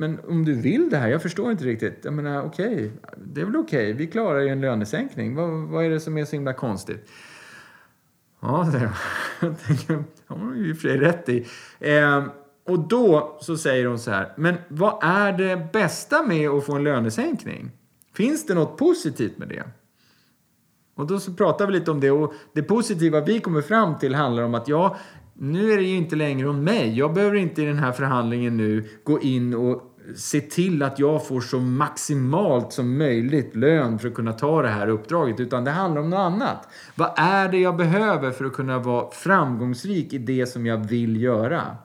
men 0.00 0.20
om 0.28 0.44
du 0.44 0.54
vill 0.54 0.90
det 0.90 0.96
här, 0.96 1.08
jag 1.08 1.22
förstår 1.22 1.50
inte 1.50 1.64
riktigt. 1.64 2.00
Jag 2.02 2.12
menar, 2.12 2.42
okej, 2.42 2.92
det 3.16 3.40
är 3.40 3.44
väl 3.44 3.56
okej, 3.56 3.92
vi 3.92 4.06
klarar 4.06 4.40
ju 4.40 4.48
en 4.48 4.60
lönesänkning. 4.60 5.34
Vad, 5.34 5.50
vad 5.50 5.84
är 5.84 5.90
det 5.90 6.00
som 6.00 6.18
är 6.18 6.24
så 6.24 6.36
himla 6.36 6.52
konstigt? 6.52 7.10
Ja, 8.40 8.68
det 8.72 8.78
har 8.78 9.54
tänker, 9.66 10.04
hon 10.26 10.40
har 10.40 10.54
ju 10.54 10.70
i 10.70 10.72
och 10.72 10.76
för 10.76 10.88
sig 10.88 10.98
rätt 10.98 11.28
i. 11.28 11.46
Eh, 11.80 12.24
och 12.66 12.78
då 12.88 13.38
så 13.40 13.56
säger 13.56 13.86
hon 13.86 13.98
så 13.98 14.10
här, 14.10 14.32
men 14.36 14.54
vad 14.68 14.98
är 15.02 15.32
det 15.32 15.72
bästa 15.72 16.22
med 16.22 16.50
att 16.50 16.66
få 16.66 16.74
en 16.74 16.84
lönesänkning? 16.84 17.70
Finns 18.14 18.46
det 18.46 18.54
något 18.54 18.78
positivt 18.78 19.38
med 19.38 19.48
det? 19.48 19.64
Och 20.94 21.06
då 21.06 21.20
så 21.20 21.32
pratar 21.32 21.66
vi 21.66 21.72
lite 21.72 21.90
om 21.90 22.00
det 22.00 22.10
och 22.10 22.34
det 22.52 22.62
positiva 22.62 23.20
vi 23.20 23.40
kommer 23.40 23.62
fram 23.62 23.98
till 23.98 24.14
handlar 24.14 24.42
om 24.42 24.54
att 24.54 24.68
ja, 24.68 24.96
nu 25.34 25.72
är 25.72 25.76
det 25.76 25.82
ju 25.82 25.96
inte 25.96 26.16
längre 26.16 26.48
om 26.48 26.64
mig. 26.64 26.98
Jag 26.98 27.14
behöver 27.14 27.36
inte 27.36 27.62
i 27.62 27.64
den 27.64 27.78
här 27.78 27.92
förhandlingen 27.92 28.56
nu 28.56 28.88
gå 29.04 29.20
in 29.20 29.54
och 29.54 29.89
se 30.16 30.40
till 30.40 30.82
att 30.82 30.98
jag 30.98 31.26
får 31.26 31.40
så 31.40 31.60
maximalt 31.60 32.72
som 32.72 32.98
möjligt 32.98 33.56
lön 33.56 33.98
för 33.98 34.08
att 34.08 34.14
kunna 34.14 34.32
ta 34.32 34.62
det 34.62 34.68
här 34.68 34.88
uppdraget. 34.88 35.40
Utan 35.40 35.64
det 35.64 35.70
handlar 35.70 36.00
om 36.00 36.10
något 36.10 36.18
annat. 36.18 36.68
Vad 36.94 37.12
är 37.16 37.48
det 37.48 37.58
jag 37.58 37.76
behöver 37.76 38.30
för 38.30 38.44
att 38.44 38.52
kunna 38.52 38.78
vara 38.78 39.10
framgångsrik 39.10 40.12
i 40.12 40.18
det 40.18 40.46
som 40.46 40.66
jag 40.66 40.88
vill 40.88 41.22
göra? 41.22 41.76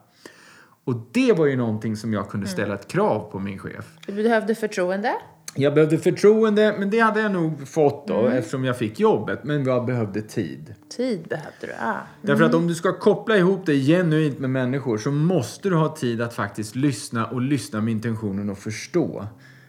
Och 0.84 0.96
det 1.12 1.34
var 1.34 1.46
ju 1.46 1.56
någonting 1.56 1.96
som 1.96 2.14
jag 2.14 2.30
kunde 2.30 2.48
ställa 2.48 2.74
ett 2.74 2.88
krav 2.88 3.32
på 3.32 3.40
min 3.40 3.60
chef. 3.60 3.86
Du 4.06 4.14
behövde 4.14 4.56
förtroende? 4.56 5.14
Jag 5.58 5.74
behövde 5.74 5.98
förtroende, 5.98 6.76
men 6.80 6.90
det 6.90 7.00
hade 7.00 7.22
jag 7.22 7.32
nog 7.32 7.68
fått 7.68 8.08
då 8.08 8.28
eftersom 8.28 8.66
jag 8.66 8.78
fick 8.78 9.00
jobbet. 9.00 9.44
Men 9.44 9.66
jag 9.66 9.86
behövde 9.86 10.22
tid. 10.22 10.76
Tid 10.90 11.28
behövde 11.30 11.52
du, 11.60 11.72
ah. 11.80 11.98
Därför 12.22 12.44
att 12.44 12.54
om 12.54 12.68
du 12.68 12.76
ska 12.76 13.00
koppla 13.00 13.38
ihop 13.38 13.66
dig 13.66 13.86
genuint 13.86 14.40
med 14.40 14.50
människor 14.50 14.98
så 14.98 15.12
måste 15.12 15.70
du 15.70 15.76
ha 15.76 15.96
tid 15.96 16.22
att 16.22 16.34
faktiskt 16.34 16.76
lyssna 16.76 17.26
och 17.26 17.42
lyssna 17.42 17.82
med 17.82 17.92
intentionen 17.92 18.50
och 18.50 18.58
förstå. 18.58 19.28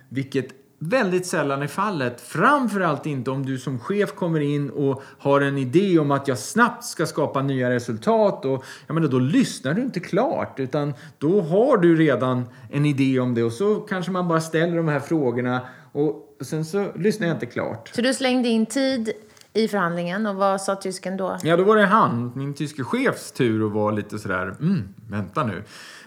Vilket 0.09 0.47
väldigt 0.79 1.27
sällan 1.27 1.63
är 1.63 1.67
fallet. 1.67 2.21
Framförallt 2.21 3.07
inte 3.07 3.31
om 3.31 3.47
du 3.47 3.59
som 3.59 3.79
chef 3.79 4.15
kommer 4.15 4.41
in 4.41 4.71
och 4.71 5.03
har 5.19 5.41
en 5.41 5.59
idé 5.59 5.99
om 5.99 6.11
att 6.11 6.29
jag 6.29 6.39
snabbt 6.39 6.85
ska 6.85 7.07
skapa 7.07 7.43
nya 7.43 7.71
resultat. 7.71 8.45
Och, 8.45 8.65
jag 8.87 8.95
menar, 8.95 9.09
då 9.09 9.19
lyssnar 9.19 9.75
du 9.75 9.83
inte 9.83 10.01
klart. 10.01 10.61
Utan 10.61 10.95
då 11.19 11.41
har 11.41 11.77
du 11.77 11.97
redan 11.97 12.49
en 12.71 12.87
idé 12.87 13.21
om 13.21 13.35
det 13.35 13.43
och 13.43 13.53
så 13.53 13.75
kanske 13.75 14.13
man 14.13 14.29
bara 14.29 14.41
ställer 14.41 14.77
de 14.77 14.89
här 14.89 15.01
frågorna 15.01 15.61
och 15.93 16.37
sen 16.41 16.65
så 16.65 16.93
lyssnar 16.95 17.27
jag 17.27 17.37
inte 17.37 17.47
klart. 17.47 17.91
Så 17.95 18.03
du 18.03 18.15
slängde 18.15 18.49
in 18.49 18.67
tid 18.67 19.13
i 19.53 19.69
förhandlingen 19.69 20.27
och 20.27 20.35
vad 20.35 20.61
sa 20.61 20.77
tysken 20.77 21.17
då? 21.17 21.39
Ja, 21.43 21.57
då 21.57 21.65
var 21.65 21.77
det 21.77 21.87
han, 21.87 22.33
min 22.35 22.55
tyske 22.55 22.85
chefs 22.85 23.33
tur 23.33 23.67
att 23.67 23.73
vara 23.73 23.91
lite 23.91 24.19
sådär, 24.19 24.55
mm, 24.61 24.89
vänta 25.11 25.45
nu. 25.47 25.63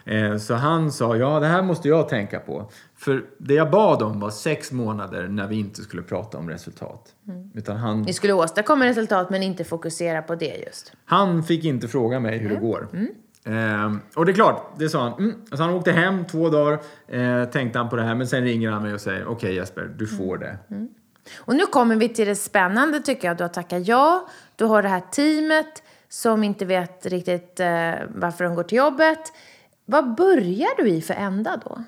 Eh, 0.06 0.38
så 0.38 0.53
han 0.53 0.91
sa, 0.91 1.15
ja 1.15 1.39
det 1.39 1.48
här 1.48 1.62
måste 1.62 1.88
jag 1.88 2.10
tänka 2.10 2.39
på. 2.39 2.70
För 2.98 3.25
det 3.38 3.53
jag 3.53 3.72
bad 3.72 4.01
om 4.01 4.20
var 4.20 4.29
sex 4.29 4.72
månader 4.72 5.27
när 5.27 5.48
vi 5.48 5.60
inte 5.60 5.82
skulle 5.82 6.01
prata 6.01 6.38
om 6.38 6.50
resultat. 6.50 7.15
Utan 7.53 7.77
han, 7.77 8.01
Ni 8.01 8.13
skulle 8.13 8.34
åstadkomma 8.34 8.86
resultat 8.86 9.29
men 9.29 9.44
inte 9.44 9.63
fokusera 9.63 10.22
på 10.22 10.36
det 10.36 10.56
just. 10.65 10.94
han 11.06 11.44
fick 11.44 11.65
inte 11.65 11.88
fråga 11.88 12.20
mig 12.20 12.38
hur 12.38 12.50
det 12.50 12.56
går. 12.56 12.88
Eh, 13.46 13.96
och 14.15 14.25
det 14.25 14.32
är 14.32 14.34
klart, 14.34 14.74
det 14.77 14.89
sa 14.89 15.01
han. 15.03 15.13
Mm. 15.13 15.36
Så 15.51 15.63
han 15.63 15.74
åkte 15.74 15.91
hem 15.91 16.25
två 16.25 16.50
dagar, 16.50 16.79
eh, 17.08 17.46
tänkte 17.46 17.79
han 17.79 17.89
på 17.89 17.96
det 17.96 18.03
här, 18.03 18.15
men 18.15 18.27
sen 18.27 18.44
ringer 18.44 18.72
han 18.72 18.84
mig 18.84 18.94
och 18.94 19.01
säger, 19.01 19.27
okej 19.27 19.56
Jesper, 19.56 19.91
du 19.98 20.08
får 20.08 20.38
det. 20.38 20.58
Och 21.38 21.56
nu 21.56 21.65
kommer 21.65 21.96
vi 21.96 22.10
till 22.10 22.27
det 22.27 22.36
spännande 22.36 23.00
tycker 23.00 23.27
jag. 23.27 23.38
Du 23.38 23.44
har 23.44 23.50
tackat 23.50 23.88
ja, 23.88 24.27
du 24.56 24.65
har 24.65 24.82
det 24.82 24.89
här 24.89 25.03
teamet 25.12 25.84
som 26.10 26.44
inte 26.44 26.65
vet 26.65 27.06
riktigt 27.06 27.60
eh, 27.60 27.91
varför 28.15 28.44
de 28.44 28.56
går 28.56 28.63
till 28.63 28.77
jobbet. 28.77 29.20
Vad 29.91 30.15
börjar 30.15 30.84
du 30.84 30.89
i 30.89 31.01
för 31.01 31.13
ända 31.13 31.62
då? 31.65 31.84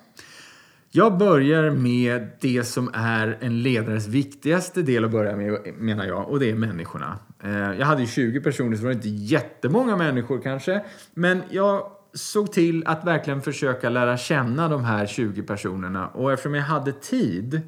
Jag 0.91 1.17
börjar 1.17 1.69
med 1.71 2.27
det 2.39 2.63
som 2.63 2.89
är 2.93 3.37
en 3.41 3.63
ledares 3.63 4.07
viktigaste 4.07 4.81
del 4.81 5.05
att 5.05 5.11
börja 5.11 5.35
med, 5.35 5.59
menar 5.77 6.05
jag, 6.05 6.29
och 6.29 6.39
det 6.39 6.49
är 6.49 6.55
människorna. 6.55 7.19
Eh, 7.43 7.51
jag 7.51 7.85
hade 7.85 8.01
ju 8.01 8.07
20 8.07 8.41
personer, 8.41 8.75
så 8.75 8.81
det 8.81 8.85
var 8.85 8.93
inte 8.93 9.09
jättemånga 9.09 9.97
människor 9.97 10.41
kanske. 10.41 10.85
Men 11.13 11.41
jag 11.49 11.83
såg 12.13 12.51
till 12.51 12.87
att 12.87 13.05
verkligen 13.05 13.41
försöka 13.41 13.89
lära 13.89 14.17
känna 14.17 14.67
de 14.67 14.83
här 14.83 15.05
20 15.05 15.43
personerna. 15.43 16.07
Och 16.07 16.31
eftersom 16.31 16.55
jag 16.55 16.63
hade 16.63 16.91
tid 16.91 17.61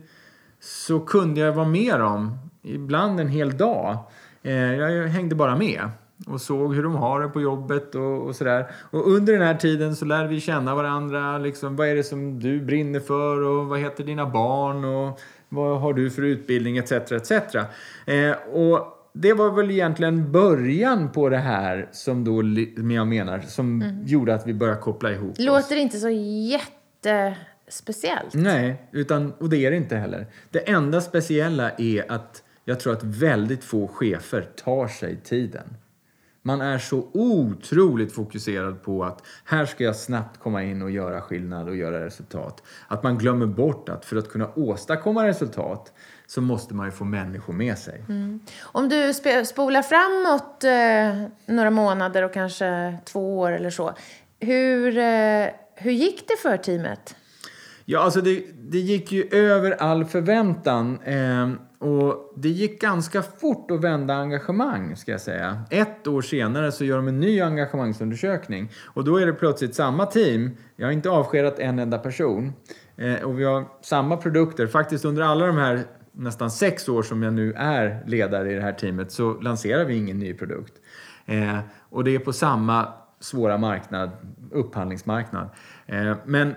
så 0.59 0.99
kunde 0.99 1.39
jag 1.39 1.53
vara 1.53 1.67
med 1.67 1.99
dem, 1.99 2.37
ibland 2.61 3.19
en 3.19 3.27
hel 3.27 3.57
dag. 3.57 3.97
Eh, 4.43 4.53
jag 4.53 5.07
hängde 5.07 5.35
bara 5.35 5.55
med 5.55 5.89
och 6.27 6.41
såg 6.41 6.75
hur 6.75 6.83
de 6.83 6.95
har 6.95 7.21
det 7.21 7.27
på 7.27 7.41
jobbet 7.41 7.95
och, 7.95 8.27
och 8.27 8.35
sådär. 8.35 8.71
Och 8.91 9.07
under 9.07 9.33
den 9.33 9.41
här 9.41 9.55
tiden 9.55 9.95
så 9.95 10.05
lärde 10.05 10.27
vi 10.27 10.39
känna 10.39 10.75
varandra. 10.75 11.37
Liksom, 11.37 11.75
vad 11.75 11.87
är 11.87 11.95
det 11.95 12.03
som 12.03 12.39
du 12.39 12.61
brinner 12.61 12.99
för 12.99 13.41
och 13.41 13.65
vad 13.65 13.79
heter 13.79 14.03
dina 14.03 14.25
barn 14.25 14.85
och 14.85 15.19
vad 15.49 15.81
har 15.81 15.93
du 15.93 16.09
för 16.09 16.21
utbildning 16.21 16.77
etc. 16.77 16.91
etc. 16.91 17.31
Eh, 17.31 18.31
och 18.53 18.93
det 19.13 19.33
var 19.33 19.51
väl 19.51 19.71
egentligen 19.71 20.31
början 20.31 21.11
på 21.11 21.29
det 21.29 21.37
här 21.37 21.89
som 21.91 22.23
då, 22.23 22.43
jag 22.93 23.07
menar, 23.07 23.39
som 23.39 23.81
mm. 23.81 24.05
gjorde 24.05 24.35
att 24.35 24.47
vi 24.47 24.53
började 24.53 24.81
koppla 24.81 25.11
ihop 25.11 25.35
Låter 25.37 25.75
oss. 25.75 25.81
inte 25.81 25.97
så 25.97 26.09
jättespeciellt. 26.09 28.33
Nej, 28.33 28.89
utan, 28.91 29.31
och 29.31 29.49
det 29.49 29.65
är 29.65 29.71
det 29.71 29.77
inte 29.77 29.95
heller. 29.95 30.27
Det 30.49 30.69
enda 30.69 31.01
speciella 31.01 31.71
är 31.77 32.11
att 32.11 32.43
jag 32.65 32.79
tror 32.79 32.93
att 32.93 33.03
väldigt 33.03 33.63
få 33.63 33.87
chefer 33.87 34.41
tar 34.41 34.87
sig 34.87 35.17
tiden. 35.23 35.77
Man 36.45 36.61
är 36.61 36.77
så 36.77 37.07
otroligt 37.13 38.15
fokuserad 38.15 38.83
på 38.83 39.03
att 39.03 39.23
här 39.45 39.65
ska 39.65 39.83
jag 39.83 39.95
snabbt 39.95 40.39
komma 40.39 40.63
in 40.63 40.81
och 40.81 40.91
göra 40.91 41.21
skillnad 41.21 41.69
och 41.69 41.75
göra 41.75 42.05
resultat. 42.05 42.63
Att 42.87 43.03
man 43.03 43.17
glömmer 43.17 43.45
bort 43.45 43.89
att 43.89 44.05
för 44.05 44.15
att 44.15 44.29
kunna 44.29 44.49
åstadkomma 44.55 45.27
resultat 45.27 45.93
så 46.27 46.41
måste 46.41 46.73
man 46.73 46.85
ju 46.85 46.91
få 46.91 47.03
människor 47.03 47.53
med 47.53 47.77
sig. 47.77 48.03
Mm. 48.09 48.39
Om 48.61 48.89
du 48.89 49.13
spolar 49.45 49.81
framåt 49.81 50.63
eh, 50.63 51.29
några 51.55 51.71
månader 51.71 52.23
och 52.23 52.33
kanske 52.33 52.97
två 53.05 53.39
år 53.39 53.51
eller 53.51 53.69
så. 53.69 53.93
Hur, 54.39 54.97
eh, 54.97 55.47
hur 55.75 55.91
gick 55.91 56.27
det 56.27 56.37
för 56.41 56.57
teamet? 56.57 57.15
Ja, 57.85 57.99
alltså 57.99 58.21
det, 58.21 58.45
det 58.55 58.79
gick 58.79 59.11
ju 59.11 59.29
över 59.31 59.71
all 59.71 60.05
förväntan. 60.05 60.99
Eh, 61.03 61.49
och 61.83 62.33
det 62.35 62.49
gick 62.49 62.81
ganska 62.81 63.21
fort 63.21 63.71
att 63.71 63.81
vända 63.81 64.13
engagemang, 64.13 64.95
ska 64.95 65.11
jag 65.11 65.21
säga. 65.21 65.63
Ett 65.69 66.07
år 66.07 66.21
senare 66.21 66.71
så 66.71 66.85
gör 66.85 66.97
de 66.97 67.07
en 67.07 67.19
ny 67.19 67.41
engagemangsundersökning. 67.41 68.71
Och 68.85 69.03
då 69.03 69.17
är 69.17 69.25
det 69.25 69.33
plötsligt 69.33 69.75
samma 69.75 70.05
team. 70.05 70.51
Jag 70.75 70.87
har 70.87 70.91
inte 70.91 71.09
avskedat 71.09 71.59
en 71.59 71.79
enda 71.79 71.97
person. 71.97 72.53
Eh, 72.97 73.23
och 73.23 73.39
vi 73.39 73.43
har 73.43 73.65
samma 73.81 74.17
produkter. 74.17 74.67
Faktiskt 74.67 75.05
under 75.05 75.21
alla 75.21 75.47
de 75.47 75.57
här 75.57 75.83
nästan 76.11 76.51
sex 76.51 76.89
år 76.89 77.03
som 77.03 77.23
jag 77.23 77.33
nu 77.33 77.53
är 77.53 78.03
ledare 78.07 78.51
i 78.51 78.55
det 78.55 78.61
här 78.61 78.73
teamet 78.73 79.11
så 79.11 79.33
lanserar 79.41 79.85
vi 79.85 79.95
ingen 79.95 80.19
ny 80.19 80.33
produkt. 80.33 80.73
Eh, 81.25 81.59
och 81.89 82.03
det 82.03 82.15
är 82.15 82.19
på 82.19 82.33
samma 82.33 82.87
svåra 83.19 83.57
marknad, 83.57 84.09
upphandlingsmarknad. 84.51 85.49
Eh, 85.85 86.15
men 86.25 86.55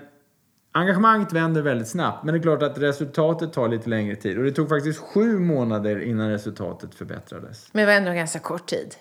Engagemanget 0.71 1.33
vänder 1.33 1.61
väldigt 1.61 1.87
snabbt, 1.87 2.23
men 2.23 2.33
det 2.33 2.39
är 2.39 2.41
klart 2.41 2.63
att 2.63 2.77
resultatet 2.77 3.53
tar 3.53 3.67
lite 3.67 3.89
längre 3.89 4.15
tid. 4.15 4.37
Och 4.37 4.43
det 4.43 4.51
tog 4.51 4.69
faktiskt 4.69 4.99
sju 4.99 5.39
månader 5.39 5.99
innan 5.99 6.29
resultatet 6.29 6.95
förbättrades. 6.95 7.69
Men 7.71 7.81
det 7.81 7.85
var 7.85 7.93
ändå 7.93 8.11
ganska 8.11 8.39
kort 8.39 8.65
tid. 8.65 8.95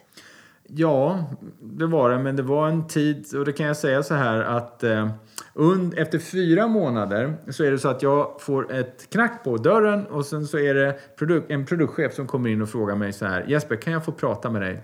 Ja, 0.69 1.25
det 1.61 1.87
var 1.87 2.11
det, 2.11 2.19
men 2.19 2.37
det 2.37 2.43
var 2.43 2.69
en 2.69 2.87
tid, 2.87 3.35
och 3.35 3.45
det 3.45 3.53
kan 3.53 3.67
jag 3.67 3.77
säga 3.77 4.03
så 4.03 4.15
här 4.15 4.41
att 4.41 4.83
eh, 4.83 5.11
und, 5.55 5.95
efter 5.99 6.19
fyra 6.19 6.67
månader 6.69 7.37
så 7.51 7.65
är 7.65 7.71
det 7.71 7.79
så 7.79 7.89
att 7.89 8.03
jag 8.03 8.41
får 8.41 8.73
ett 8.73 9.11
knack 9.11 9.45
på 9.45 9.57
dörren 9.57 10.07
och 10.07 10.27
sen 10.27 10.47
så 10.47 10.59
är 10.59 10.75
det 10.75 11.17
produk, 11.19 11.45
en 11.49 11.67
produktchef 11.67 12.15
som 12.15 12.27
kommer 12.27 12.51
in 12.51 12.63
och 12.63 12.69
frågar 12.69 12.97
mig 12.97 13.13
så 13.13 13.27
här 13.27 13.45
Jesper, 13.49 13.77
kan 13.77 13.93
jag 13.93 14.05
få 14.05 14.13
prata 14.13 14.51
med 14.51 14.63
dig? 14.63 14.83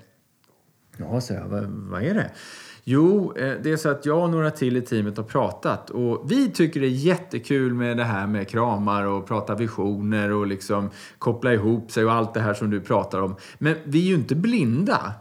Ja, 0.97 1.21
så 1.21 1.35
jag, 1.35 1.45
vad, 1.45 1.65
vad 1.65 2.03
är 2.03 2.15
det? 2.15 2.31
Jo, 2.85 3.33
eh, 3.37 3.55
det 3.63 3.73
är 3.73 3.77
så 3.77 3.89
att 3.89 4.07
jag 4.07 4.23
och 4.23 4.31
några 4.31 4.51
till 4.51 4.77
i 4.77 4.83
teamet 4.83 5.17
har 5.17 5.25
pratat 5.25 5.91
och 5.91 6.31
vi 6.31 6.51
tycker 6.51 6.81
det 6.81 6.87
är 6.87 6.91
jättekul 6.91 7.75
med 7.75 7.97
det 7.97 8.05
här 8.05 8.27
med 8.27 8.49
kramar 8.49 9.05
och 9.05 9.27
prata 9.27 9.55
visioner 9.55 10.33
och 10.33 10.47
liksom 10.47 10.91
koppla 11.19 11.53
ihop 11.53 11.91
sig 11.91 12.05
och 12.05 12.13
allt 12.13 12.35
det 12.35 12.41
här 12.41 12.55
som 12.55 12.71
du 12.71 12.81
pratar 12.81 13.23
om. 13.23 13.37
Men 13.59 13.77
vi 13.85 14.03
är 14.03 14.09
ju 14.09 14.15
inte 14.15 14.35
blinda. 14.35 15.13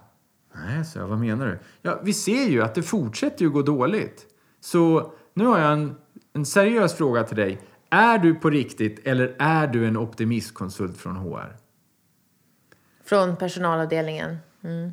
Nej, 0.56 0.86
så 0.86 1.00
jag, 1.00 1.08
vad 1.08 1.20
menar 1.20 1.48
du? 1.48 1.60
Ja, 1.82 2.00
vi 2.04 2.14
ser 2.14 2.50
ju 2.50 2.62
att 2.62 2.76
det 2.76 2.84
fortsätter 2.84 3.46
ju 3.46 3.50
gå 3.50 3.62
dåligt. 3.62 4.26
Så 4.60 5.12
nu 5.34 5.46
har 5.46 5.60
jag 5.60 5.74
en, 5.74 5.96
en 6.34 6.46
seriös 6.46 6.94
fråga 6.94 7.24
till 7.24 7.38
dig. 7.38 7.62
Är 7.90 8.18
du 8.18 8.36
på 8.36 8.50
riktigt 8.50 9.08
eller 9.08 9.36
är 9.40 9.68
du 9.68 9.88
en 9.88 9.98
optimistkonsult 9.98 10.98
från 10.98 11.16
HR? 11.16 11.56
Från 13.06 13.36
personalavdelningen. 13.36 14.38
Mm. 14.64 14.92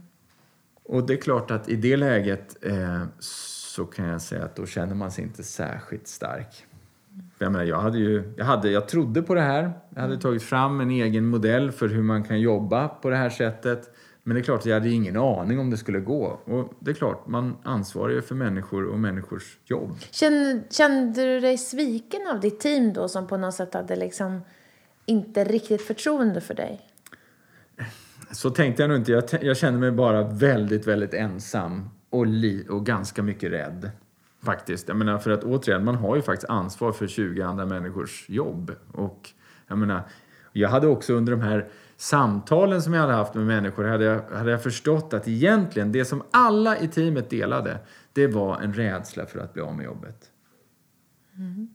Och 0.88 1.07
det 1.07 1.12
är 1.12 1.16
klart 1.16 1.50
att 1.50 1.68
i 1.68 1.76
det 1.76 1.97
läget 1.97 2.57
eh, 2.64 3.04
så 3.18 3.85
kan 3.85 4.09
jag 4.09 4.23
säga 4.23 4.45
att 4.45 4.57
då 4.57 4.66
känner 4.66 4.95
man 4.95 5.11
sig 5.11 5.25
inte 5.25 5.42
särskilt 5.42 6.09
stark. 6.09 6.66
Jag, 7.38 7.52
menar, 7.52 7.64
jag, 7.64 7.80
hade 7.80 7.99
ju, 7.99 8.33
jag, 8.37 8.45
hade, 8.45 8.71
jag 8.71 8.88
trodde 8.88 9.23
på 9.23 9.35
det 9.35 9.40
här. 9.40 9.73
Jag 9.95 10.02
hade 10.02 10.18
tagit 10.18 10.42
fram 10.42 10.80
en 10.80 10.90
egen 10.90 11.26
modell 11.26 11.73
för 11.73 11.88
hur 11.88 12.02
man 12.02 12.25
kan 12.25 12.40
jobba 12.40 12.88
på 12.88 13.11
det 13.11 13.16
här 13.16 13.30
sättet. 13.30 13.95
Men 14.23 14.35
det 14.35 14.40
är 14.40 14.42
klart, 14.42 14.66
jag 14.66 14.75
hade 14.75 14.88
ingen 14.88 15.16
aning 15.16 15.59
om 15.59 15.71
det 15.71 15.76
skulle 15.76 16.00
gå. 16.00 16.40
Och 16.45 16.73
det 16.80 16.90
är 16.90 16.95
klart, 16.95 17.26
man 17.26 17.57
ansvarar 17.62 18.12
ju 18.12 18.23
för 18.23 18.35
människor 18.35 18.87
och 18.87 18.99
människors 18.99 19.59
jobb. 19.64 19.99
Kände, 20.11 20.62
kände 20.71 21.25
du 21.25 21.40
dig 21.40 21.59
sviken 21.59 22.21
av 22.35 22.40
ditt 22.40 22.61
team 22.61 22.92
då 22.92 23.09
som 23.09 23.26
på 23.26 23.37
något 23.37 23.54
sätt 23.54 23.75
hade 23.75 23.97
liksom 23.97 24.40
inte 25.07 25.45
riktigt 25.45 25.83
förtroende 25.83 26.40
för 26.40 26.54
dig? 26.54 26.88
Så 28.30 28.50
tänkte 28.50 28.82
jag 28.82 28.88
nog 28.88 28.99
inte. 28.99 29.12
Jag, 29.12 29.25
jag 29.42 29.56
kände 29.56 29.80
mig 29.80 29.90
bara 29.90 30.23
väldigt, 30.23 30.87
väldigt 30.87 31.14
ensam 31.14 31.90
och, 32.11 32.26
och 32.68 32.87
ganska 32.87 33.23
mycket 33.23 33.52
rädd. 33.52 33.90
Faktiskt. 34.42 34.88
Jag 34.88 34.97
menar, 34.97 35.18
för 35.18 35.30
att 35.30 35.44
återigen, 35.44 35.85
man 35.85 35.94
har 35.94 36.16
ju 36.16 36.23
faktiskt 36.23 36.50
ansvar 36.50 36.92
för 36.92 37.06
20 37.06 37.42
andra 37.42 37.66
människors 37.66 38.28
jobb. 38.28 38.73
Och 38.92 39.30
jag 39.66 39.78
menar, 39.78 40.02
jag 40.52 40.68
hade 40.68 40.87
också 40.87 41.14
under 41.14 41.32
de 41.32 41.40
här 41.40 41.68
samtalen 41.97 42.82
som 42.82 42.94
jag 42.94 43.00
hade 43.00 43.12
haft 43.12 43.35
med 43.35 43.47
människor 43.47 43.85
hade 43.85 44.04
jag, 44.04 44.23
hade 44.23 44.50
jag 44.50 44.62
förstått 44.62 45.14
att 45.14 45.28
egentligen 45.28 45.92
det 45.92 46.04
som 46.04 46.23
alla 46.30 46.78
i 46.78 46.88
teamet 46.88 47.30
delade, 47.30 47.78
det 48.12 48.26
var 48.26 48.61
en 48.61 48.75
rädsla 48.75 49.26
för 49.26 49.38
att 49.38 49.52
bli 49.54 49.62
av 49.62 49.76
med 49.76 49.85
jobbet. 49.85 50.30
Mm. 51.37 51.68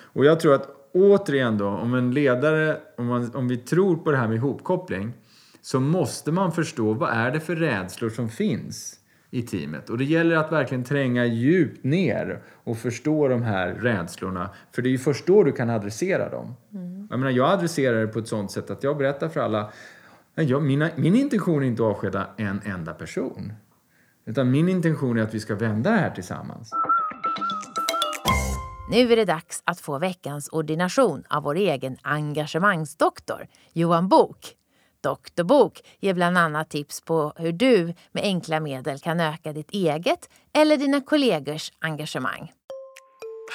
Och 0.00 0.24
jag 0.24 0.40
tror 0.40 0.54
att 0.54 0.68
återigen 0.92 1.58
då, 1.58 1.68
om 1.68 1.94
en 1.94 2.14
ledare, 2.14 2.80
om, 2.96 3.06
man, 3.06 3.34
om 3.34 3.48
vi 3.48 3.56
tror 3.56 3.96
på 3.96 4.10
det 4.10 4.16
här 4.16 4.28
med 4.28 4.36
ihopkoppling, 4.36 5.12
så 5.60 5.80
måste 5.80 6.32
man 6.32 6.52
förstå 6.52 6.92
vad 6.92 7.10
är 7.10 7.30
det 7.30 7.40
för 7.40 7.56
rädslor 7.56 8.10
som 8.10 8.28
finns 8.28 8.94
i 9.30 9.42
teamet. 9.42 9.90
Och 9.90 9.98
det 9.98 10.04
gäller 10.04 10.36
att 10.36 10.52
verkligen 10.52 10.84
tränga 10.84 11.26
djupt 11.26 11.84
ner 11.84 12.42
och 12.64 12.78
förstå 12.78 13.28
de 13.28 13.42
här 13.42 13.68
rädslorna. 13.68 14.50
För 14.72 14.82
det 14.82 14.88
är 14.88 14.90
ju 14.90 14.98
först 14.98 15.26
då 15.26 15.44
du 15.44 15.52
kan 15.52 15.70
adressera 15.70 16.28
dem. 16.28 16.54
Mm. 16.72 17.06
Jag 17.10 17.18
menar, 17.18 17.32
jag 17.32 17.50
adresserar 17.50 18.00
det 18.00 18.06
på 18.06 18.18
ett 18.18 18.28
sånt 18.28 18.50
sätt 18.50 18.70
att 18.70 18.82
jag 18.82 18.96
berättar 18.96 19.28
för 19.28 19.40
alla 19.40 19.72
jag, 20.34 20.62
mina, 20.62 20.90
min 20.96 21.14
intention 21.14 21.62
är 21.62 21.66
inte 21.66 21.82
att 21.82 21.88
avskeda 21.88 22.26
en 22.36 22.60
enda 22.64 22.94
person. 22.94 23.52
Utan 24.26 24.50
min 24.50 24.68
intention 24.68 25.18
är 25.18 25.22
att 25.22 25.34
vi 25.34 25.40
ska 25.40 25.54
vända 25.54 25.90
det 25.90 25.96
här 25.96 26.10
tillsammans. 26.10 26.70
Nu 28.90 29.12
är 29.12 29.16
det 29.16 29.24
dags 29.24 29.62
att 29.64 29.80
få 29.80 29.98
veckans 29.98 30.48
ordination 30.48 31.24
av 31.28 31.42
vår 31.42 31.54
egen 31.54 31.96
engagemangsdoktor, 32.02 33.46
Johan 33.72 34.08
Bok. 34.08 34.57
Doktorbok 35.08 35.74
ger 36.00 36.14
bland 36.14 36.38
annat 36.38 36.70
tips 36.70 37.00
på 37.00 37.32
hur 37.36 37.52
du 37.52 37.94
med 38.12 38.24
enkla 38.32 38.60
medel 38.60 38.98
kan 39.00 39.20
öka 39.20 39.52
ditt 39.52 39.70
eget 39.70 40.22
eller 40.58 40.76
dina 40.76 41.00
kollegors 41.00 41.72
engagemang. 41.80 42.52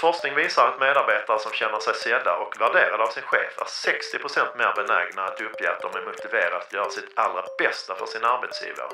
Forskning 0.04 0.36
visar 0.36 0.68
att 0.68 0.80
medarbetare 0.80 1.40
som 1.40 1.52
känner 1.52 1.80
sig 1.80 1.94
sedda 2.06 2.34
och 2.44 2.62
värderade 2.62 3.04
av 3.04 3.12
sin 3.16 3.24
chef 3.32 3.54
är 3.64 3.66
60% 3.66 4.58
mer 4.58 4.74
benägna 4.80 5.22
att 5.26 5.42
uppge 5.42 5.72
att 5.72 5.82
de 5.86 5.90
är 6.00 6.06
motiverade 6.10 6.58
att 6.58 6.74
göra 6.74 6.90
sitt 6.90 7.12
allra 7.24 7.44
bästa 7.62 7.96
för 8.00 8.06
sin 8.06 8.26
arbetsgivare. 8.34 8.94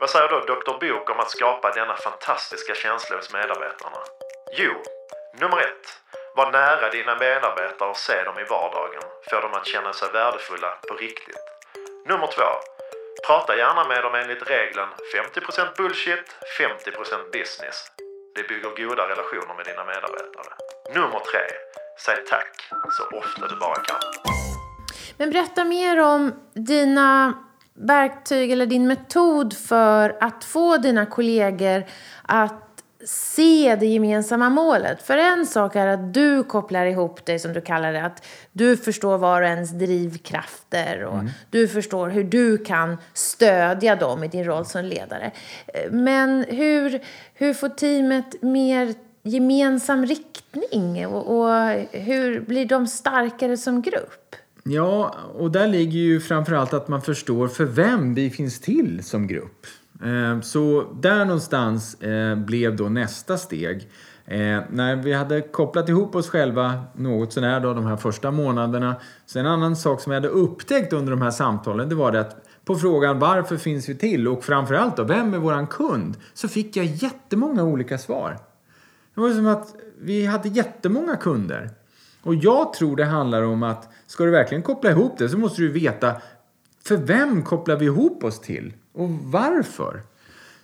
Vad 0.00 0.10
säger 0.10 0.28
då 0.28 0.38
Dr. 0.40 0.74
Bok 0.82 1.10
om 1.10 1.20
att 1.20 1.30
skapa 1.30 1.72
denna 1.78 1.96
fantastiska 1.96 2.74
känsla 2.74 3.16
hos 3.16 3.32
medarbetarna? 3.32 4.00
Jo, 4.60 4.74
nummer 5.40 5.58
ett. 5.68 5.86
Var 6.36 6.52
nära 6.52 6.90
dina 6.90 7.14
medarbetare 7.26 7.90
och 7.90 7.96
se 7.96 8.24
dem 8.24 8.38
i 8.38 8.44
vardagen. 8.44 9.04
Få 9.30 9.40
dem 9.40 9.54
att 9.58 9.66
känna 9.66 9.92
sig 9.92 10.08
värdefulla 10.12 10.70
på 10.88 10.94
riktigt. 10.94 11.57
Nummer 12.08 12.26
två. 12.26 12.50
Prata 13.26 13.56
gärna 13.56 13.88
med 13.88 14.02
dem 14.02 14.14
enligt 14.14 14.42
regeln 14.50 14.90
50% 15.14 15.76
bullshit, 15.76 16.26
50% 16.60 17.32
business. 17.32 17.76
Det 18.34 18.48
bygger 18.48 18.70
goda 18.88 19.02
relationer 19.02 19.54
med 19.56 19.64
dina 19.66 19.84
medarbetare. 19.84 20.52
Nummer 20.94 21.20
tre. 21.30 21.44
Säg 22.04 22.16
tack 22.24 22.70
så 22.96 23.16
ofta 23.18 23.46
du 23.46 23.56
bara 23.56 23.74
kan. 23.74 24.00
Men 25.18 25.30
berätta 25.30 25.64
mer 25.64 26.00
om 26.00 26.34
dina 26.54 27.34
verktyg 27.74 28.50
eller 28.52 28.66
din 28.66 28.86
metod 28.86 29.56
för 29.68 30.16
att 30.20 30.44
få 30.44 30.76
dina 30.76 31.06
kollegor 31.06 31.84
att 32.22 32.67
se 33.04 33.76
det 33.80 33.86
gemensamma 33.86 34.50
målet. 34.50 35.02
För 35.02 35.16
en 35.16 35.46
sak 35.46 35.76
är 35.76 35.86
att 35.86 36.14
du 36.14 36.44
kopplar 36.44 36.86
ihop 36.86 37.26
dig, 37.26 37.38
som 37.38 37.52
du 37.52 37.60
kallar 37.60 37.92
det, 37.92 38.02
att 38.02 38.26
du 38.52 38.76
förstår 38.76 39.18
var 39.18 39.42
och 39.42 39.48
ens 39.48 39.70
drivkrafter 39.70 41.04
och 41.04 41.18
du 41.50 41.68
förstår 41.68 42.08
hur 42.08 42.24
du 42.24 42.58
kan 42.58 42.96
stödja 43.12 43.96
dem 43.96 44.24
i 44.24 44.28
din 44.28 44.44
roll 44.44 44.66
som 44.66 44.84
ledare. 44.84 45.30
Men 45.90 46.44
hur, 46.48 47.00
hur 47.34 47.54
får 47.54 47.68
teamet 47.68 48.42
mer 48.42 48.94
gemensam 49.22 50.06
riktning 50.06 51.06
och, 51.06 51.38
och 51.38 51.70
hur 51.92 52.40
blir 52.40 52.66
de 52.66 52.86
starkare 52.86 53.56
som 53.56 53.82
grupp? 53.82 54.36
Ja, 54.62 55.14
och 55.34 55.50
där 55.50 55.66
ligger 55.66 55.98
ju 55.98 56.20
framförallt 56.20 56.74
att 56.74 56.88
man 56.88 57.02
förstår 57.02 57.48
för 57.48 57.64
vem 57.64 58.14
vi 58.14 58.30
finns 58.30 58.60
till 58.60 59.04
som 59.04 59.26
grupp. 59.26 59.66
Eh, 60.02 60.40
så 60.40 60.92
där 61.00 61.24
någonstans 61.24 62.02
eh, 62.02 62.36
blev 62.36 62.76
då 62.76 62.88
nästa 62.88 63.36
steg. 63.36 63.90
Eh, 64.24 64.60
när 64.70 64.96
vi 64.96 65.12
hade 65.12 65.40
kopplat 65.40 65.88
ihop 65.88 66.14
oss 66.14 66.30
själva 66.30 66.84
något 66.94 67.32
sånär 67.32 67.60
då 67.60 67.74
de 67.74 67.86
här 67.86 67.96
första 67.96 68.30
månaderna. 68.30 68.96
Så 69.26 69.38
en 69.38 69.46
annan 69.46 69.76
sak 69.76 70.00
som 70.00 70.12
jag 70.12 70.20
hade 70.20 70.28
upptäckt 70.28 70.92
under 70.92 71.10
de 71.10 71.22
här 71.22 71.30
samtalen 71.30 71.88
det 71.88 71.94
var 71.94 72.12
det 72.12 72.20
att 72.20 72.44
på 72.64 72.76
frågan 72.76 73.18
varför 73.18 73.56
finns 73.56 73.88
vi 73.88 73.94
till 73.94 74.28
och 74.28 74.44
framförallt 74.44 74.96
då 74.96 75.04
vem 75.04 75.34
är 75.34 75.38
våran 75.38 75.66
kund? 75.66 76.16
Så 76.34 76.48
fick 76.48 76.76
jag 76.76 76.86
jättemånga 76.86 77.62
olika 77.62 77.98
svar. 77.98 78.38
Det 79.14 79.20
var 79.20 79.30
som 79.30 79.46
att 79.46 79.74
vi 80.00 80.26
hade 80.26 80.48
jättemånga 80.48 81.16
kunder. 81.16 81.70
Och 82.22 82.34
jag 82.34 82.72
tror 82.72 82.96
det 82.96 83.04
handlar 83.04 83.42
om 83.42 83.62
att 83.62 83.88
ska 84.06 84.24
du 84.24 84.30
verkligen 84.30 84.62
koppla 84.62 84.90
ihop 84.90 85.18
det 85.18 85.28
så 85.28 85.38
måste 85.38 85.62
du 85.62 85.72
veta 85.72 86.14
för 86.88 86.96
vem 86.96 87.42
kopplar 87.42 87.76
vi 87.76 87.84
ihop 87.84 88.24
oss 88.24 88.40
till 88.40 88.72
och 88.92 89.08
varför? 89.10 90.02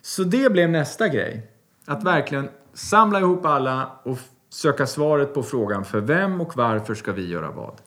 Så 0.03 0.25
det 0.25 0.53
blev 0.53 0.71
nästa 0.71 1.09
grej. 1.09 1.51
Att 1.87 2.05
verkligen 2.05 2.49
samla 2.75 3.19
ihop 3.19 3.47
alla 3.47 3.91
och 4.03 4.19
söka 4.51 4.87
svaret 4.87 5.35
på 5.35 5.43
frågan 5.43 5.85
för 5.85 6.01
vem 6.01 6.41
och 6.41 6.57
varför 6.57 6.95
ska 6.95 7.13
vi 7.13 7.29
göra 7.29 7.51
vad? 7.51 7.81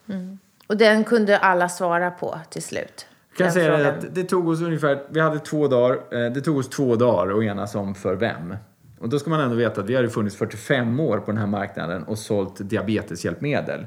Och 0.67 0.77
den 0.77 1.03
kunde 1.03 1.37
alla 1.37 1.69
svara 1.69 2.11
på 2.11 2.39
till 2.49 2.63
slut. 2.63 3.07
Jag 3.29 3.37
kan 3.37 3.51
säga 3.51 3.77
frågan. 3.77 3.97
att 3.97 4.15
det 4.15 4.23
tog 4.23 4.47
oss 4.47 4.61
ungefär, 4.61 5.03
vi 5.09 5.19
hade 5.19 5.39
två 5.39 5.67
dagar, 5.67 5.95
eh, 5.95 6.31
det 6.31 6.41
tog 6.41 6.57
oss 6.57 6.69
två 6.69 6.95
dagar 6.95 7.37
att 7.37 7.43
enas 7.43 7.75
om 7.75 7.95
för 7.95 8.15
vem. 8.15 8.55
Och 8.99 9.09
då 9.09 9.19
ska 9.19 9.29
man 9.29 9.39
ändå 9.39 9.55
veta 9.55 9.81
att 9.81 9.89
vi 9.89 9.95
hade 9.95 10.09
funnits 10.09 10.35
45 10.35 10.99
år 10.99 11.17
på 11.17 11.31
den 11.31 11.37
här 11.37 11.47
marknaden 11.47 12.03
och 12.03 12.17
sålt 12.17 12.69
diabeteshjälpmedel. 12.69 13.85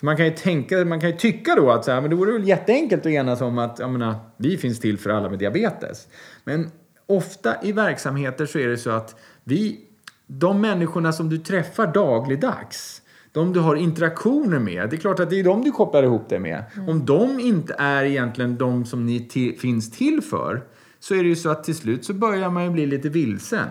Så 0.00 0.06
man 0.06 0.16
kan 0.16 0.26
ju 0.26 0.32
tänka, 0.32 0.84
man 0.84 1.00
kan 1.00 1.10
ju 1.10 1.16
tycka 1.16 1.54
då 1.54 1.70
att 1.70 1.84
så 1.84 1.90
här, 1.90 2.00
men 2.00 2.10
det 2.10 2.16
vore 2.16 2.32
väl 2.32 2.48
jätteenkelt 2.48 3.06
att 3.06 3.12
enas 3.12 3.40
om 3.40 3.58
att 3.58 3.78
jag 3.78 3.90
menar, 3.90 4.14
vi 4.36 4.56
finns 4.56 4.80
till 4.80 4.98
för 4.98 5.10
alla 5.10 5.30
med 5.30 5.38
diabetes. 5.38 6.08
Men 6.44 6.70
ofta 7.06 7.54
i 7.62 7.72
verksamheter 7.72 8.46
så 8.46 8.58
är 8.58 8.68
det 8.68 8.76
så 8.78 8.90
att 8.90 9.14
vi, 9.44 9.80
de 10.26 10.60
människorna 10.60 11.12
som 11.12 11.28
du 11.28 11.38
träffar 11.38 11.86
dagligdags, 11.86 13.02
de 13.32 13.52
du 13.52 13.60
har 13.60 13.76
interaktioner 13.76 14.58
med, 14.58 14.90
det 14.90 14.96
är 14.96 15.00
klart 15.00 15.20
att 15.20 15.30
det 15.30 15.40
är 15.40 15.44
de 15.44 15.62
du 15.62 15.72
kopplar 15.72 16.02
ihop 16.02 16.28
dig 16.28 16.38
med. 16.38 16.64
Om 16.88 17.04
de 17.06 17.40
inte 17.40 17.74
är 17.78 18.04
egentligen 18.04 18.56
de 18.56 18.84
som 18.84 19.06
ni 19.06 19.18
ti- 19.18 19.58
finns 19.58 19.90
till 19.90 20.22
för, 20.22 20.62
så 21.00 21.14
är 21.14 21.22
det 21.22 21.28
ju 21.28 21.36
så 21.36 21.48
att 21.50 21.64
till 21.64 21.74
slut 21.74 22.04
så 22.04 22.14
börjar 22.14 22.50
man 22.50 22.64
ju 22.64 22.70
bli 22.70 22.86
lite 22.86 23.08
vilsen. 23.08 23.68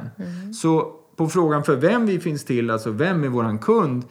Så 0.62 0.91
på 1.15 1.27
frågan 1.27 1.63
för 1.63 1.75
vem 1.75 2.05
vi 2.05 2.20
finns 2.20 2.46
till, 2.46 2.70
alltså 2.70 2.91
vem 2.91 3.24
är 3.24 3.27
våran 3.27 3.60
kund, 3.60 4.03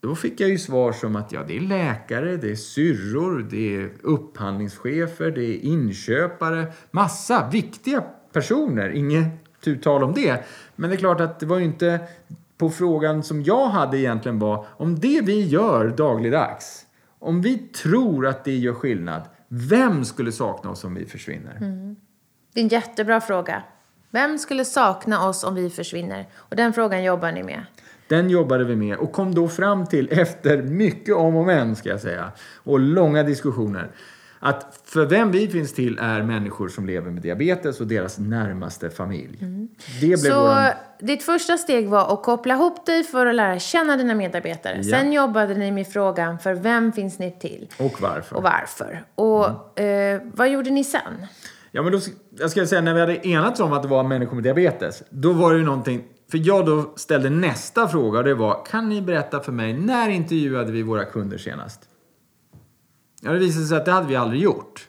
då 0.00 0.14
fick 0.14 0.40
jag 0.40 0.50
ju 0.50 0.58
svar 0.58 0.92
som 0.92 1.16
att 1.16 1.32
ja, 1.32 1.44
det 1.48 1.56
är 1.56 1.60
läkare, 1.60 2.36
det 2.36 2.50
är 2.50 2.56
syrror, 2.56 3.46
det 3.50 3.76
är 3.76 3.90
upphandlingschefer, 4.02 5.30
det 5.30 5.44
är 5.44 5.64
inköpare. 5.64 6.66
Massa 6.90 7.48
viktiga 7.52 8.04
personer, 8.32 8.90
inget 8.90 9.26
tu 9.60 9.76
tal 9.76 10.02
om 10.02 10.12
det. 10.12 10.44
Men 10.76 10.90
det 10.90 10.96
är 10.96 10.98
klart 10.98 11.20
att 11.20 11.40
det 11.40 11.46
var 11.46 11.58
ju 11.58 11.64
inte 11.64 12.00
på 12.58 12.70
frågan 12.70 13.22
som 13.22 13.42
jag 13.42 13.68
hade 13.68 13.98
egentligen 13.98 14.38
var 14.38 14.66
om 14.76 15.00
det 15.00 15.20
vi 15.20 15.46
gör 15.46 15.88
dagligdags, 15.88 16.86
om 17.18 17.42
vi 17.42 17.58
tror 17.58 18.26
att 18.26 18.44
det 18.44 18.56
gör 18.56 18.74
skillnad, 18.74 19.22
vem 19.48 20.04
skulle 20.04 20.32
sakna 20.32 20.70
oss 20.70 20.84
om 20.84 20.94
vi 20.94 21.06
försvinner? 21.06 21.56
Mm. 21.56 21.96
Det 22.54 22.60
är 22.60 22.64
en 22.64 22.68
jättebra 22.68 23.20
fråga. 23.20 23.62
Vem 24.10 24.38
skulle 24.38 24.64
sakna 24.64 25.28
oss 25.28 25.44
om 25.44 25.54
vi 25.54 25.70
försvinner? 25.70 26.26
Och 26.34 26.56
den 26.56 26.72
frågan 26.72 27.04
jobbar 27.04 27.32
ni 27.32 27.42
med. 27.42 27.64
Den 28.08 28.30
jobbade 28.30 28.64
vi 28.64 28.76
med 28.76 28.96
och 28.96 29.12
kom 29.12 29.34
då 29.34 29.48
fram 29.48 29.86
till, 29.86 30.08
efter 30.12 30.62
mycket 30.62 31.14
om 31.14 31.36
och 31.36 31.46
men 31.46 31.76
ska 31.76 31.88
jag 31.88 32.00
säga, 32.00 32.32
och 32.56 32.80
långa 32.80 33.22
diskussioner, 33.22 33.90
att 34.40 34.80
för 34.84 35.06
vem 35.06 35.30
vi 35.30 35.48
finns 35.48 35.74
till 35.74 35.98
är 35.98 36.22
människor 36.22 36.68
som 36.68 36.86
lever 36.86 37.10
med 37.10 37.22
diabetes 37.22 37.80
och 37.80 37.86
deras 37.86 38.18
närmaste 38.18 38.90
familj. 38.90 39.38
Det 40.00 40.06
blev 40.06 40.16
Så 40.16 40.40
våran... 40.40 40.72
ditt 41.00 41.22
första 41.22 41.58
steg 41.58 41.88
var 41.88 42.12
att 42.12 42.22
koppla 42.22 42.54
ihop 42.54 42.86
dig 42.86 43.04
för 43.04 43.26
att 43.26 43.34
lära 43.34 43.58
känna 43.58 43.96
dina 43.96 44.14
medarbetare. 44.14 44.80
Ja. 44.82 44.98
Sen 44.98 45.12
jobbade 45.12 45.54
ni 45.54 45.70
med 45.70 45.86
frågan 45.86 46.38
för 46.38 46.54
vem 46.54 46.92
finns 46.92 47.18
ni 47.18 47.30
till? 47.40 47.68
Och 47.78 48.00
varför? 48.00 48.36
Och 48.36 48.42
varför? 48.42 49.04
Och 49.14 49.80
eh, 49.80 50.20
vad 50.34 50.48
gjorde 50.48 50.70
ni 50.70 50.84
sen? 50.84 51.26
Ja, 51.70 51.82
men 51.82 51.92
då, 51.92 51.98
jag 52.38 52.50
ska 52.50 52.66
säga, 52.66 52.80
när 52.80 52.94
vi 52.94 53.00
hade 53.00 53.28
enats 53.28 53.60
om 53.60 53.72
att 53.72 53.82
det 53.82 53.88
var 53.88 54.02
människor 54.02 54.34
med 54.34 54.44
diabetes, 54.44 55.02
då 55.10 55.32
var 55.32 55.52
det 55.52 55.58
ju 55.58 55.64
någonting... 55.64 56.04
För 56.30 56.40
jag 56.46 56.66
då 56.66 56.92
ställde 56.96 57.30
nästa 57.30 57.88
fråga 57.88 58.18
och 58.18 58.24
det 58.24 58.34
var, 58.34 58.64
kan 58.64 58.88
ni 58.88 59.02
berätta 59.02 59.40
för 59.40 59.52
mig, 59.52 59.72
när 59.72 60.08
intervjuade 60.08 60.72
vi 60.72 60.82
våra 60.82 61.04
kunder 61.04 61.38
senast? 61.38 61.80
Ja, 63.22 63.32
det 63.32 63.38
visade 63.38 63.66
sig 63.66 63.76
att 63.76 63.84
det 63.84 63.92
hade 63.92 64.08
vi 64.08 64.16
aldrig 64.16 64.42
gjort. 64.42 64.88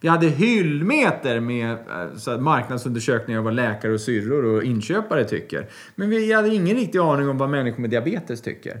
Vi 0.00 0.08
hade 0.08 0.26
hyllmeter 0.26 1.40
med 1.40 1.70
eh, 1.72 2.16
så 2.16 2.30
här, 2.30 2.38
marknadsundersökningar 2.38 3.38
av 3.38 3.44
vad 3.44 3.54
läkare 3.54 3.92
och 3.92 4.00
syrror 4.00 4.44
och 4.44 4.62
inköpare 4.62 5.24
tycker. 5.24 5.68
Men 5.94 6.10
vi 6.10 6.32
hade 6.32 6.48
ingen 6.48 6.76
riktig 6.76 6.98
aning 6.98 7.28
om 7.28 7.38
vad 7.38 7.50
människor 7.50 7.80
med 7.80 7.90
diabetes 7.90 8.40
tycker. 8.42 8.80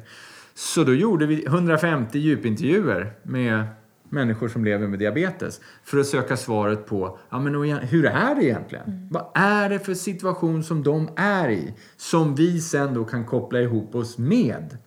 Så 0.54 0.84
då 0.84 0.94
gjorde 0.94 1.26
vi 1.26 1.44
150 1.44 2.18
djupintervjuer 2.18 3.12
med 3.22 3.64
människor 4.10 4.48
som 4.48 4.64
lever 4.64 4.86
med 4.86 4.98
diabetes 4.98 5.60
för 5.84 5.98
att 5.98 6.06
söka 6.06 6.36
svaret 6.36 6.86
på 6.86 7.18
ja, 7.30 7.38
men 7.38 7.56
och 7.56 7.66
hur 7.66 8.06
är 8.06 8.34
det 8.34 8.44
egentligen? 8.44 9.08
Vad 9.10 9.26
är 9.34 9.68
det 9.68 9.78
för 9.78 9.94
situation 9.94 10.64
som 10.64 10.82
de 10.82 11.08
är 11.16 11.50
i 11.50 11.74
som 11.96 12.34
vi 12.34 12.60
sen 12.60 12.94
då 12.94 13.04
kan 13.04 13.24
koppla 13.24 13.60
ihop 13.60 13.94
oss 13.94 14.18
med? 14.18 14.78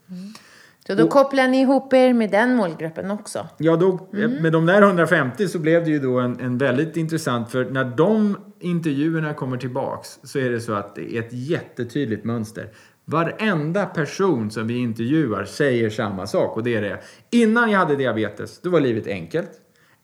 Så 0.87 0.95
då 0.95 1.07
kopplar 1.07 1.47
ni 1.47 1.61
ihop 1.61 1.93
er 1.93 2.13
med 2.13 2.31
den 2.31 2.55
målgruppen 2.55 3.11
också. 3.11 3.47
Ja, 3.57 3.75
då, 3.75 4.07
med 4.41 4.51
de 4.51 4.65
där 4.65 4.81
150 4.81 5.47
så 5.47 5.59
blev 5.59 5.83
det 5.83 5.89
ju 5.89 5.99
då 5.99 6.19
en, 6.19 6.39
en 6.39 6.57
väldigt 6.57 6.97
intressant, 6.97 7.51
för 7.51 7.65
när 7.65 7.85
de 7.85 8.37
intervjuerna 8.59 9.33
kommer 9.33 9.57
tillbaks 9.57 10.19
så 10.23 10.39
är 10.39 10.49
det 10.49 10.59
så 10.59 10.73
att 10.73 10.95
det 10.95 11.15
är 11.15 11.19
ett 11.19 11.33
jättetydligt 11.33 12.25
mönster. 12.25 12.69
Varenda 13.09 13.85
person 13.85 14.51
som 14.51 14.67
vi 14.67 14.77
intervjuar 14.77 15.45
säger 15.45 15.89
samma 15.89 16.27
sak 16.27 16.57
och 16.57 16.63
det 16.63 16.75
är 16.75 16.81
det. 16.81 16.99
Innan 17.31 17.71
jag 17.71 17.79
hade 17.79 17.95
diabetes, 17.95 18.61
då 18.61 18.69
var 18.69 18.79
livet 18.79 19.07
enkelt. 19.07 19.51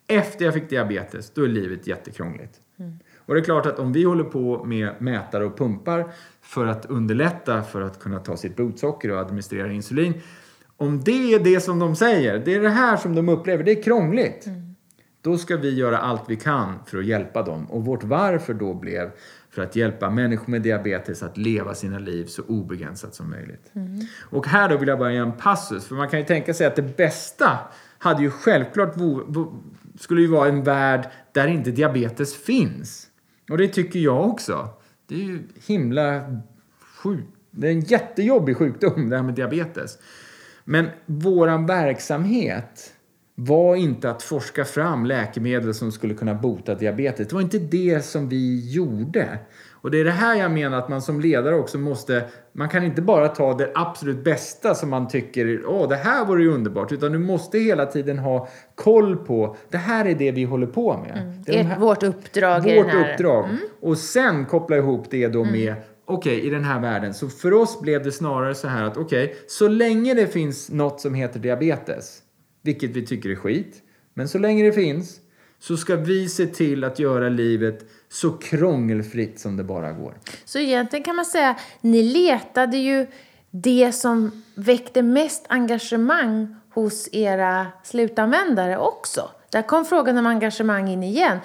Efter 0.08 0.46
jag 0.46 0.54
fick 0.54 0.70
diabetes, 0.70 1.34
då 1.34 1.44
är 1.44 1.48
livet 1.48 1.88
jättekrångligt. 1.88 2.54
Och 3.18 3.34
det 3.34 3.40
är 3.40 3.44
klart 3.44 3.66
att 3.66 3.80
om 3.80 3.94
vi 3.94 4.04
håller 4.04 4.24
på 4.24 4.64
med 4.66 4.90
mätare 5.00 5.46
och 5.46 5.58
pumpar 5.58 6.06
för 6.42 6.66
att 6.66 6.86
underlätta 6.86 7.64
för 7.64 7.82
att 7.82 8.00
kunna 8.00 8.20
ta 8.20 8.38
sitt 8.38 8.56
blodsocker 8.56 9.12
och 9.12 9.20
administrera 9.20 9.72
insulin. 9.72 10.14
Om 10.78 11.04
det 11.04 11.34
är 11.34 11.40
det 11.40 11.60
som 11.60 11.80
de 11.80 11.96
säger, 11.96 12.42
det 12.46 12.54
är 12.54 12.62
det 12.62 12.70
här 12.70 12.98
som 12.98 13.16
de 13.16 13.30
upplever, 13.30 13.64
det 13.64 13.72
är 13.72 13.84
krångligt. 13.84 14.46
Då 15.22 15.38
ska 15.38 15.58
vi 15.58 15.74
göra 15.74 15.98
allt 15.98 16.24
vi 16.28 16.36
kan 16.36 16.74
för 16.86 16.98
att 16.98 17.06
hjälpa 17.06 17.44
dem. 17.44 17.72
Och 17.72 17.86
vårt 17.86 18.04
varför 18.04 18.54
då 18.54 18.74
blev 18.74 19.12
för 19.56 19.62
att 19.62 19.76
hjälpa 19.76 20.10
människor 20.10 20.52
med 20.52 20.62
diabetes 20.62 21.24
att 21.24 21.38
leva 21.38 21.74
sina 21.74 22.00
liv 22.00 22.26
så 22.26 22.44
obegränsat 22.44 23.16
som 23.16 23.30
möjligt. 23.30 23.72
Och 24.22 24.48
här 24.48 24.70
då 24.70 24.78
vill 24.78 24.88
jag 24.88 25.00
bara 25.00 25.14
göra 25.14 25.26
en 25.26 25.38
passus, 25.38 25.86
för 25.86 25.96
man 25.96 26.10
kan 26.10 26.20
ju 26.20 26.26
tänka 26.26 26.54
sig 26.54 26.68
att 26.68 26.76
det 26.76 26.98
bästa 26.98 27.60
hade 27.98 28.24
ju 28.24 28.30
självklart 28.30 28.94
skulle 30.00 30.22
ju 30.22 30.28
vara 30.28 30.50
en 30.50 30.64
värld 30.64 31.10
där 31.32 31.48
inte 31.48 31.72
diabetes 31.72 32.36
finns. 32.36 33.08
Och 33.50 33.58
det 33.58 33.68
tycker 33.68 34.00
jag 34.00 34.30
också. 34.30 34.70
Det 35.08 35.16
är 35.16 35.20
ju 35.20 35.40
himla 35.66 36.22
sjukt. 36.98 37.28
Det 37.52 37.68
är 37.68 37.72
en 37.72 37.82
jättejobbig 37.82 38.58
sjukdom 38.58 39.10
det 39.10 39.16
här 39.16 39.24
med 39.24 39.36
diabetes. 39.36 39.98
Men 40.64 40.90
våran 41.06 41.66
verksamhet 41.66 42.95
var 43.36 43.76
inte 43.76 44.10
att 44.10 44.24
forska 44.24 44.66
fram 44.66 45.06
läkemedel 45.06 45.74
som 45.74 45.92
skulle 45.92 46.14
kunna 46.14 46.34
bota 46.34 46.76
diabetes. 46.76 47.28
Det 47.28 47.34
var 47.36 47.42
inte 47.42 47.60
det 47.60 48.06
som 48.06 48.30
vi 48.30 48.72
gjorde. 48.74 49.40
Och 49.72 49.92
det 49.92 50.00
är 50.00 50.04
det 50.04 50.12
här 50.12 50.36
jag 50.36 50.52
menar 50.52 50.78
att 50.78 50.90
man 50.90 51.02
som 51.02 51.22
ledare 51.22 51.56
också 51.56 51.78
måste... 51.78 52.24
Man 52.52 52.70
kan 52.70 52.84
inte 52.84 53.02
bara 53.02 53.28
ta 53.28 53.54
det 53.54 53.72
absolut 53.76 54.24
bästa 54.24 54.76
som 54.76 54.90
man 54.90 55.08
tycker, 55.08 55.62
åh 55.68 55.90
det 55.90 55.96
här 55.96 56.26
vore 56.26 56.44
ju 56.44 56.52
underbart. 56.54 56.92
Utan 56.92 57.12
du 57.12 57.20
måste 57.20 57.60
hela 57.60 57.86
tiden 57.86 58.20
ha 58.20 58.48
koll 58.76 59.18
på, 59.18 59.56
det 59.70 59.78
här 59.78 60.06
är 60.06 60.16
det 60.16 60.32
vi 60.32 60.44
håller 60.44 60.68
på 60.68 60.98
med. 60.98 61.44
Det 61.46 61.54
är 61.54 61.58
de 61.58 61.64
här- 61.64 61.80
vårt 61.80 62.04
uppdrag 62.04 62.60
vårt 62.60 62.88
här... 62.88 63.12
uppdrag. 63.12 63.46
Och 63.82 63.98
sen 63.98 64.46
koppla 64.46 64.78
ihop 64.78 65.06
det 65.10 65.28
då 65.28 65.44
med, 65.44 65.76
okej, 66.06 66.40
i 66.42 66.50
den 66.50 66.64
här 66.64 66.80
världen. 66.80 67.14
Så 67.14 67.30
för 67.30 67.54
oss 67.54 67.82
blev 67.82 68.04
det 68.04 68.12
snarare 68.12 68.56
så 68.56 68.68
här 68.68 68.84
att, 68.84 68.98
okej, 68.98 69.36
så 69.48 69.68
länge 69.68 70.14
det 70.14 70.28
finns 70.28 70.72
något 70.72 71.02
som 71.02 71.14
heter 71.14 71.40
diabetes, 71.40 72.20
vilket 72.66 72.92
vi 72.92 73.06
tycker 73.06 73.30
är 73.30 73.36
skit, 73.36 73.84
men 74.14 74.28
så 74.28 74.38
länge 74.38 74.64
det 74.64 74.72
finns, 74.72 75.20
så 75.60 75.78
ska 75.78 75.96
vi 75.96 76.30
se 76.30 76.46
till 76.46 76.84
att 76.84 77.00
göra 77.00 77.30
livet 77.30 77.86
så 78.10 78.32
krångelfritt 78.32 79.40
som 79.40 79.58
det 79.58 79.64
bara 79.64 79.92
går. 79.92 80.14
Så 80.46 80.60
egentligen 80.60 81.04
kan 81.04 81.16
man 81.16 81.26
säga, 81.26 81.56
ni 81.82 82.04
letade 82.04 82.78
ju 82.78 83.08
det 83.52 83.92
som 83.92 84.44
väckte 84.56 85.02
mest 85.02 85.46
engagemang 85.50 86.56
hos 86.74 87.10
era 87.12 87.68
slutanvändare 87.84 88.78
också. 88.78 89.30
Där 89.50 89.62
kom 89.62 89.86
frågan 89.86 90.18
om 90.18 90.28
engagemang 90.28 90.90
in 90.90 91.04
igen. 91.04 91.40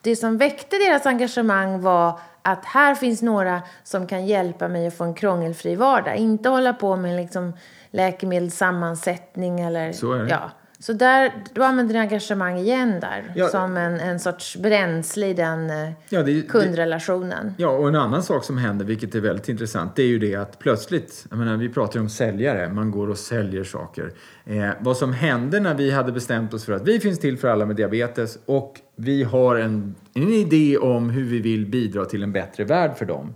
Det 0.00 0.16
som 0.16 0.38
väckte 0.38 0.76
deras 0.76 1.06
engagemang 1.06 1.80
var 1.80 2.20
att 2.42 2.64
här 2.64 2.94
finns 2.94 3.22
några 3.22 3.62
som 3.84 4.06
kan 4.06 4.26
hjälpa 4.26 4.68
mig 4.68 4.86
att 4.86 4.96
få 4.96 5.04
en 5.04 5.14
krångelfri 5.14 5.74
vardag. 5.74 6.16
Inte 6.16 6.48
hålla 6.48 6.72
på 6.72 6.96
med 6.96 7.16
liksom 7.16 7.52
läkemedelssammansättning 7.90 9.60
eller... 9.60 9.92
Så 9.92 10.12
är 10.12 10.22
det. 10.22 10.28
Ja. 10.30 10.50
Så 10.80 10.92
där, 10.92 11.32
du 11.54 11.64
använder 11.64 11.94
din 11.94 12.02
engagemang 12.02 12.58
igen 12.58 13.00
där. 13.00 13.32
Ja. 13.36 13.48
Som 13.48 13.76
en, 13.76 14.00
en 14.00 14.20
sorts 14.20 14.56
bränsle 14.56 15.26
i 15.26 15.34
den 15.34 15.70
eh, 15.70 15.90
Ja, 16.08 16.22
det- 16.22 16.32
det- 16.32 16.42
kundrelationen. 16.48 17.54
Ja, 17.58 17.68
och 17.68 17.88
en 17.88 17.94
annan 17.94 18.22
sak 18.22 18.44
som 18.44 18.58
händer, 18.58 18.84
vilket 18.84 19.14
är 19.14 19.20
väldigt 19.20 19.48
intressant, 19.48 19.96
det 19.96 20.02
är 20.02 20.06
ju 20.06 20.18
det 20.18 20.34
att 20.34 20.58
plötsligt, 20.58 21.26
jag 21.30 21.38
menar, 21.38 21.56
vi 21.56 21.68
pratar 21.68 21.94
ju 21.94 22.00
om 22.00 22.08
säljare, 22.08 22.68
man 22.72 22.90
går 22.90 23.10
och 23.10 23.18
säljer 23.18 23.64
saker. 23.64 24.12
Eh, 24.44 24.68
vad 24.80 24.96
som 24.96 25.12
hände 25.12 25.60
när 25.60 25.74
vi 25.74 25.90
hade 25.90 26.12
bestämt 26.12 26.54
oss 26.54 26.64
för 26.64 26.72
att 26.72 26.88
vi 26.88 27.00
finns 27.00 27.18
till 27.18 27.38
för 27.38 27.48
alla 27.48 27.66
med 27.66 27.76
diabetes 27.76 28.38
och 28.46 28.74
vi 28.96 29.22
har 29.24 29.56
en, 29.56 29.94
en 30.14 30.28
idé 30.32 30.78
om 30.78 31.10
hur 31.10 31.24
vi 31.24 31.40
vill 31.40 31.66
bidra 31.66 32.04
till 32.04 32.22
en 32.22 32.32
bättre 32.32 32.64
värld 32.64 32.96
för 32.96 33.04
dem. 33.04 33.34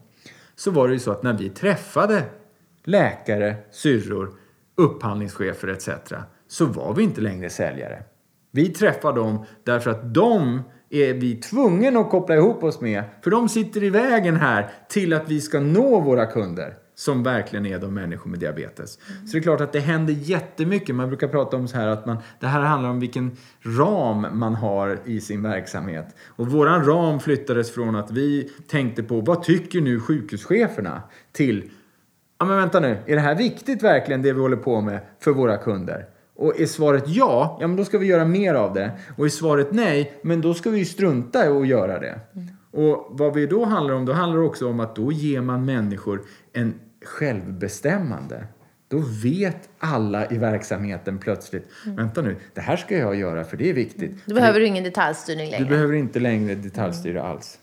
Så 0.57 0.71
var 0.71 0.89
det 0.89 0.95
ju 0.95 1.01
så 1.01 1.11
att 1.13 1.23
när 1.23 1.33
vi 1.33 1.49
träffade 1.49 2.23
läkare, 2.85 3.55
syrror, 3.71 4.31
upphandlingschefer 4.77 5.69
etc. 5.69 5.89
så 6.49 6.67
var 6.67 6.95
vi 6.95 7.03
inte 7.03 7.21
längre 7.21 7.51
säljare. 7.51 8.03
Vi 8.51 8.69
träffar 8.69 9.13
dem 9.13 9.45
därför 9.65 9.91
att 9.91 10.15
de 10.15 10.63
är 10.91 11.15
vi 11.15 11.37
tvungna 11.37 12.01
att 12.01 12.11
koppla 12.11 12.35
ihop 12.35 12.65
oss 12.65 12.81
med. 12.81 13.05
För 13.23 13.31
de 13.31 13.49
sitter 13.49 13.85
i 13.85 13.91
vägen 13.91 14.37
här 14.37 14.71
till 14.89 15.13
att 15.13 15.29
vi 15.29 15.41
ska 15.41 15.61
nå 15.61 16.01
våra 16.01 16.27
kunder. 16.27 16.75
Som 16.95 17.23
verkligen 17.23 17.67
är 17.67 17.79
de 17.79 17.95
människor 17.95 18.31
med 18.31 18.41
diabetes. 18.41 18.93
Så 18.93 19.33
det 19.33 19.39
är 19.39 19.43
klart 19.43 19.61
att 19.61 19.73
det 19.73 19.81
händer 19.81 20.15
jättemycket. 20.15 20.95
Man 20.95 21.09
brukar 21.09 21.29
prata 21.29 21.57
om 21.57 21.69
så 21.69 21.77
här 21.77 21.89
att 21.89 22.07
man, 22.07 22.17
det 22.41 22.47
här 22.47 22.61
handlar 22.61 22.91
om 22.91 23.01
vilken 23.01 23.37
ram 23.63 24.27
man 24.33 24.55
har 24.55 24.99
i 25.05 25.21
sin 25.21 25.43
verksamhet. 25.43 26.17
Och 26.27 26.49
våran 26.49 26.85
ram 26.85 27.21
flyttades 27.21 27.75
från 27.75 27.97
att 27.97 28.11
vi 28.11 28.53
tänkte 28.69 29.03
på 29.03 29.21
vad 29.21 29.43
tycker 29.43 29.81
nu 29.81 30.01
sjukhuscheferna 30.01 31.03
till 31.33 31.71
Ja, 32.43 32.47
men 32.47 32.57
vänta 32.57 32.81
nu. 32.81 32.99
Är 33.07 33.15
det 33.15 33.21
här 33.21 33.35
viktigt 33.35 33.83
verkligen, 33.83 34.23
det 34.23 34.33
vi 34.33 34.41
håller 34.41 34.57
på 34.57 34.81
med, 34.81 35.01
för 35.21 35.31
våra 35.31 35.57
kunder? 35.57 36.07
Och 36.37 36.61
är 36.61 36.67
svaret 36.67 37.05
ja, 37.07 37.59
ja 37.61 37.67
men 37.67 37.77
då 37.77 37.85
ska 37.85 37.99
vi 37.99 38.07
göra 38.07 38.25
mer 38.25 38.55
av 38.55 38.75
det. 38.75 38.91
Och 39.17 39.25
är 39.25 39.29
svaret 39.29 39.73
nej, 39.73 40.13
men 40.23 40.41
då 40.41 40.55
ska 40.55 40.71
vi 40.71 40.79
ju 40.79 40.85
strunta 40.85 41.47
i 41.47 41.49
att 41.49 41.67
göra 41.67 41.99
det. 41.99 42.21
Och 42.71 43.07
vad 43.11 43.35
vi 43.35 43.47
då 43.47 43.65
handlar 43.65 43.95
om, 43.95 44.07
då 44.07 44.13
handlar 44.13 44.39
det 44.41 44.47
också 44.47 44.69
om 44.69 44.81
att 44.81 44.97
då 44.97 45.13
ger 45.13 45.41
man 45.41 45.65
människor 45.65 46.23
en 46.53 46.75
självbestämmande. 47.05 48.47
Då 48.89 49.03
vet 49.23 49.69
alla 49.79 50.31
i 50.31 50.39
verksamheten 50.39 51.19
plötsligt, 51.19 51.69
vänta 51.85 52.23
nu, 52.23 52.37
det 52.55 52.61
här 52.61 52.77
ska 52.77 52.99
jag 52.99 53.17
göra 53.17 53.45
för 53.45 53.57
det 53.57 53.71
är 53.71 53.75
viktigt. 53.75 54.27
Då 54.27 54.35
behöver 54.35 54.61
du 54.61 54.67
ingen 54.67 54.85
detaljstyrning 54.85 55.51
längre. 55.51 55.65
Du 55.65 55.71
behöver 55.71 55.95
inte 55.95 56.21
längre 56.21 56.55
detaljstyra 56.55 57.23
alls. 57.23 57.59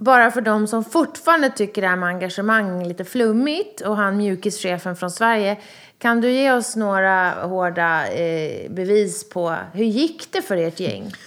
Bara 0.00 0.30
för 0.30 0.40
de 0.40 0.66
som 0.66 0.84
fortfarande 0.84 1.50
tycker 1.50 1.82
det 1.82 1.88
här 1.88 1.96
med 1.96 2.08
engagemang 2.08 2.82
är 2.82 2.88
lite 2.88 3.04
flummigt 3.04 3.80
och 3.80 3.96
han 3.96 4.16
mjukischefen 4.16 4.96
från 4.96 5.10
Sverige. 5.10 5.58
Kan 5.98 6.20
du 6.20 6.30
ge 6.30 6.52
oss 6.52 6.76
några 6.76 7.30
hårda 7.30 8.06
eh, 8.06 8.70
bevis 8.70 9.28
på 9.28 9.56
hur 9.72 9.84
gick 9.84 10.32
det 10.32 10.42
för 10.42 10.56
ert 10.56 10.80
gäng? 10.80 11.12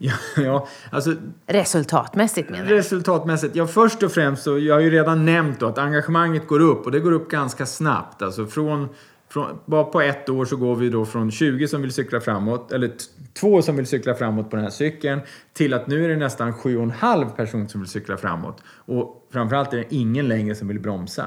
Ja, 0.00 0.14
ja, 0.36 0.68
alltså 0.90 1.14
Resultatmässigt 1.46 2.50
menar 2.50 2.64
jag. 2.64 2.78
Resultatmässigt, 2.78 3.56
ja 3.56 3.66
först 3.66 4.02
och 4.02 4.12
främst 4.12 4.42
så, 4.42 4.58
jag 4.58 4.74
har 4.74 4.80
ju 4.80 4.90
redan 4.90 5.24
nämnt 5.24 5.60
då 5.60 5.66
att 5.66 5.78
engagemanget 5.78 6.46
går 6.46 6.60
upp 6.60 6.84
och 6.84 6.92
det 6.92 7.00
går 7.00 7.12
upp 7.12 7.30
ganska 7.30 7.66
snabbt. 7.66 8.22
Alltså 8.22 8.46
från, 8.46 8.88
från, 9.30 9.58
bara 9.66 9.84
på 9.84 10.00
ett 10.00 10.28
år 10.28 10.44
så 10.44 10.56
går 10.56 10.76
vi 10.76 10.90
då 10.90 11.04
från 11.04 11.30
20 11.30 11.68
som 11.68 11.82
vill 11.82 11.92
cykla 11.92 12.20
framåt, 12.20 12.72
eller 12.72 12.90
två 13.40 13.62
som 13.62 13.76
vill 13.76 13.86
cykla 13.86 14.14
framåt 14.14 14.50
på 14.50 14.56
den 14.56 14.64
här 14.64 14.70
cykeln, 14.72 15.20
till 15.52 15.74
att 15.74 15.86
nu 15.86 16.04
är 16.04 16.08
det 16.08 16.16
nästan 16.16 16.52
sju 16.52 16.76
och 16.76 16.82
en 16.82 16.90
halv 16.90 17.28
person 17.28 17.68
som 17.68 17.80
vill 17.80 17.90
cykla 17.90 18.16
framåt. 18.16 18.62
Och 18.68 19.28
framförallt 19.32 19.72
är 19.72 19.76
det 19.76 19.94
ingen 19.94 20.28
längre 20.28 20.54
som 20.54 20.68
vill 20.68 20.80
bromsa. 20.80 21.26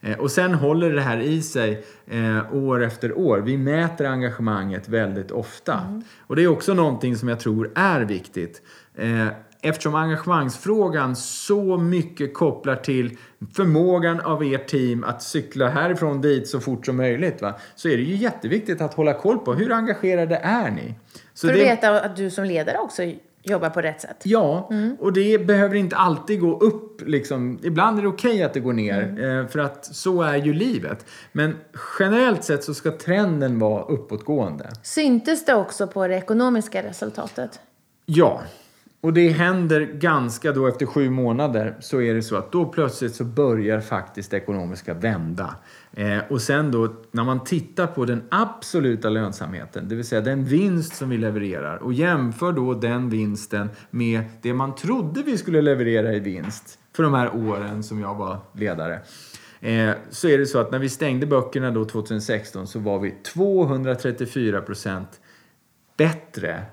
Eh, 0.00 0.18
Och 0.18 0.30
sen 0.30 0.54
håller 0.54 0.90
det 0.92 1.00
här 1.00 1.20
i 1.20 1.42
sig 1.42 1.84
eh, 2.06 2.54
år 2.54 2.82
efter 2.82 3.18
år. 3.18 3.38
Vi 3.38 3.56
mäter 3.56 4.06
engagemanget 4.06 4.88
väldigt 4.88 5.30
ofta. 5.30 6.02
Och 6.26 6.36
det 6.36 6.42
är 6.42 6.48
också 6.48 6.74
någonting 6.74 7.16
som 7.16 7.28
jag 7.28 7.40
tror 7.40 7.70
är 7.74 8.00
viktigt. 8.00 8.62
Eh, 8.94 9.26
eftersom 9.64 9.94
engagemangsfrågan 9.94 11.16
så 11.16 11.76
mycket 11.78 12.34
kopplar 12.34 12.76
till 12.76 13.16
förmågan 13.56 14.20
av 14.20 14.42
ert 14.42 14.66
team 14.68 15.04
att 15.04 15.22
cykla 15.22 15.68
härifrån 15.68 16.20
dit 16.20 16.48
så 16.48 16.60
fort 16.60 16.86
som 16.86 16.96
möjligt. 16.96 17.42
Va? 17.42 17.54
Så 17.74 17.88
är 17.88 17.96
det 17.96 18.02
ju 18.02 18.16
jätteviktigt 18.16 18.80
att 18.80 18.94
hålla 18.94 19.14
koll 19.14 19.38
på 19.38 19.54
hur 19.54 19.72
engagerade 19.72 20.36
är 20.36 20.70
ni? 20.70 20.94
Så 21.34 21.46
För 21.46 21.54
att 21.54 21.60
det- 21.60 21.64
veta 21.64 22.00
att 22.00 22.16
du 22.16 22.30
som 22.30 22.44
ledare 22.44 22.78
också 22.78 23.02
jobbar 23.42 23.70
på 23.70 23.80
rätt 23.80 24.00
sätt. 24.00 24.16
Ja, 24.24 24.70
och 24.98 25.12
det 25.12 25.46
behöver 25.46 25.74
inte 25.76 25.96
alltid 25.96 26.40
gå 26.40 26.58
upp. 26.60 27.02
Liksom. 27.06 27.58
Ibland 27.62 27.98
är 27.98 28.02
det 28.02 28.08
okej 28.08 28.42
att 28.42 28.54
det 28.54 28.60
går 28.60 28.72
ner, 28.72 29.02
eh, 29.24 29.46
för 29.48 29.58
att 29.58 29.84
så 29.94 30.22
är 30.22 30.36
ju 30.36 30.52
livet. 30.54 31.06
Men 31.32 31.56
generellt 31.98 32.44
sett 32.44 32.64
så 32.64 32.74
ska 32.74 32.90
trenden 32.90 33.58
vara 33.58 33.82
uppåtgående. 33.82 34.70
Syntes 34.82 35.44
det 35.44 35.54
också 35.54 35.86
på 35.86 36.06
det 36.08 36.14
ekonomiska 36.16 36.82
resultatet? 36.82 37.60
Ja, 38.06 38.40
och 39.04 39.12
det 39.12 39.28
händer 39.28 39.80
ganska 39.80 40.52
då 40.52 40.66
efter 40.66 40.86
sju 40.86 41.10
månader 41.10 41.76
så 41.80 42.00
är 42.00 42.14
det 42.14 42.22
så 42.22 42.36
att 42.36 42.52
då 42.52 42.64
plötsligt 42.64 43.14
så 43.14 43.24
börjar 43.24 43.80
faktiskt 43.80 44.30
det 44.30 44.36
ekonomiska 44.36 44.94
vända. 44.94 45.54
Eh, 45.92 46.18
och 46.30 46.42
sen 46.42 46.70
då 46.70 46.94
när 47.10 47.24
man 47.24 47.44
tittar 47.44 47.86
på 47.86 48.04
den 48.04 48.22
absoluta 48.30 49.08
lönsamheten, 49.08 49.88
det 49.88 49.94
vill 49.94 50.04
säga 50.04 50.20
den 50.20 50.44
vinst 50.44 50.96
som 50.96 51.08
vi 51.08 51.16
levererar 51.16 51.76
och 51.76 51.92
jämför 51.92 52.52
då 52.52 52.74
den 52.74 53.10
vinsten 53.10 53.70
med 53.90 54.24
det 54.42 54.54
man 54.54 54.74
trodde 54.74 55.22
vi 55.22 55.38
skulle 55.38 55.62
leverera 55.62 56.12
i 56.12 56.20
vinst 56.20 56.78
för 56.96 57.02
de 57.02 57.14
här 57.14 57.34
åren 57.34 57.82
som 57.82 58.00
jag 58.00 58.14
var 58.14 58.38
ledare. 58.52 59.00
Eh, 59.60 59.90
så 60.10 60.28
är 60.28 60.38
det 60.38 60.46
så 60.46 60.58
att 60.58 60.72
när 60.72 60.78
vi 60.78 60.88
stängde 60.88 61.26
böckerna 61.26 61.70
då 61.70 61.84
2016 61.84 62.66
så 62.66 62.78
var 62.78 62.98
vi 62.98 63.10
234 63.10 64.60
procent 64.60 65.20
bättre 65.96 66.64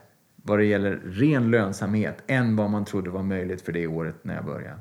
vad 0.43 0.59
det 0.59 0.65
gäller 0.65 1.01
ren 1.05 1.51
lönsamhet 1.51 2.23
än 2.27 2.55
vad 2.55 2.69
man 2.69 2.85
trodde 2.85 3.09
var 3.09 3.23
möjligt 3.23 3.61
för 3.61 3.71
det 3.71 3.87
året 3.87 4.15
när 4.21 4.35
jag 4.35 4.45
började. 4.45 4.79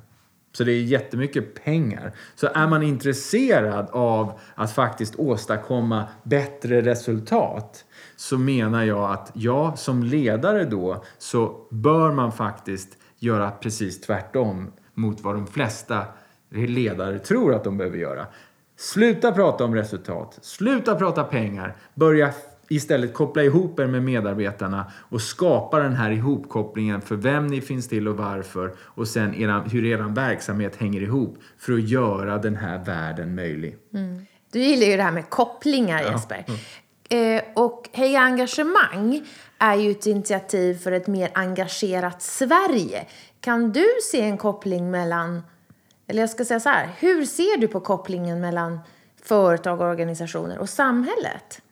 Så 0.53 0.65
det 0.65 0.73
är 0.73 0.83
jättemycket 0.83 1.65
pengar. 1.65 2.13
Så 2.35 2.49
är 2.55 2.67
man 2.67 2.83
intresserad 2.83 3.89
av 3.91 4.41
att 4.55 4.73
faktiskt 4.73 5.17
åstadkomma 5.17 6.05
bättre 6.23 6.81
resultat 6.81 7.85
så 8.17 8.39
menar 8.39 8.85
jag 8.85 9.11
att 9.11 9.31
ja, 9.35 9.77
som 9.77 10.03
ledare 10.03 10.65
då 10.65 11.05
så 11.19 11.67
bör 11.71 12.13
man 12.13 12.33
faktiskt 12.33 12.89
göra 13.19 13.51
precis 13.51 14.01
tvärtom 14.01 14.73
mot 14.95 15.21
vad 15.21 15.35
de 15.35 15.47
flesta 15.47 16.05
ledare 16.51 17.19
tror 17.19 17.55
att 17.55 17.65
de 17.65 17.79
behöver 17.79 17.99
göra. 17.99 18.27
Sluta 18.77 19.33
prata 19.33 19.65
om 19.65 19.75
resultat, 19.75 20.39
sluta 20.43 20.95
prata 20.95 21.25
pengar, 21.25 21.77
börja 21.95 22.33
istället 22.73 23.15
koppla 23.15 23.43
ihop 23.43 23.81
er 23.81 23.87
med 23.87 24.03
medarbetarna 24.03 24.93
och 25.09 25.23
skapa 25.23 25.79
den 25.79 25.93
här 25.93 26.11
ihopkopplingen 26.11 27.01
för 27.01 27.17
vem 27.17 27.47
ni 27.47 27.61
finns 27.61 27.89
till 27.89 28.09
och 28.09 28.17
varför 28.17 28.75
och 28.81 29.09
sen 29.09 29.35
eran, 29.35 29.71
hur 29.71 29.85
er 29.85 29.99
verksamhet 30.15 30.77
hänger 30.77 31.01
ihop 31.01 31.39
för 31.59 31.73
att 31.73 31.89
göra 31.89 32.39
den 32.39 32.57
här 32.57 32.85
världen 32.85 33.35
möjlig. 33.35 33.77
Du 34.53 34.61
gillar 34.61 34.87
ju 34.87 34.97
det 34.97 35.03
här 35.03 35.13
med 35.13 35.31
kopplingar, 35.31 36.03
Jesper. 36.03 36.45
Eh, 37.09 37.43
och 37.55 37.89
Heja 37.93 38.21
Engagemang 38.21 39.27
är 39.59 39.75
ju 39.75 39.91
ett 39.91 40.07
initiativ 40.07 40.75
för 40.75 40.93
ett 40.93 41.07
mer 41.07 41.31
engagerat 41.35 42.23
Sverige. 42.23 43.07
Kan 43.41 43.73
du 43.73 43.87
se 44.11 44.21
en 44.21 44.39
koppling 44.39 44.91
mellan, 44.91 45.43
eller 46.07 46.21
jag 46.21 46.31
ska 46.31 46.45
säga 46.45 46.61
så 46.61 46.69
här, 46.69 46.89
hur 46.99 47.25
ser 47.25 47.61
du 47.61 47.69
på 47.69 47.81
kopplingen 47.81 48.41
mellan 48.41 48.81
företag, 49.23 49.81
organisationer 49.81 50.59
och 50.59 50.69
samhället? 50.69 51.63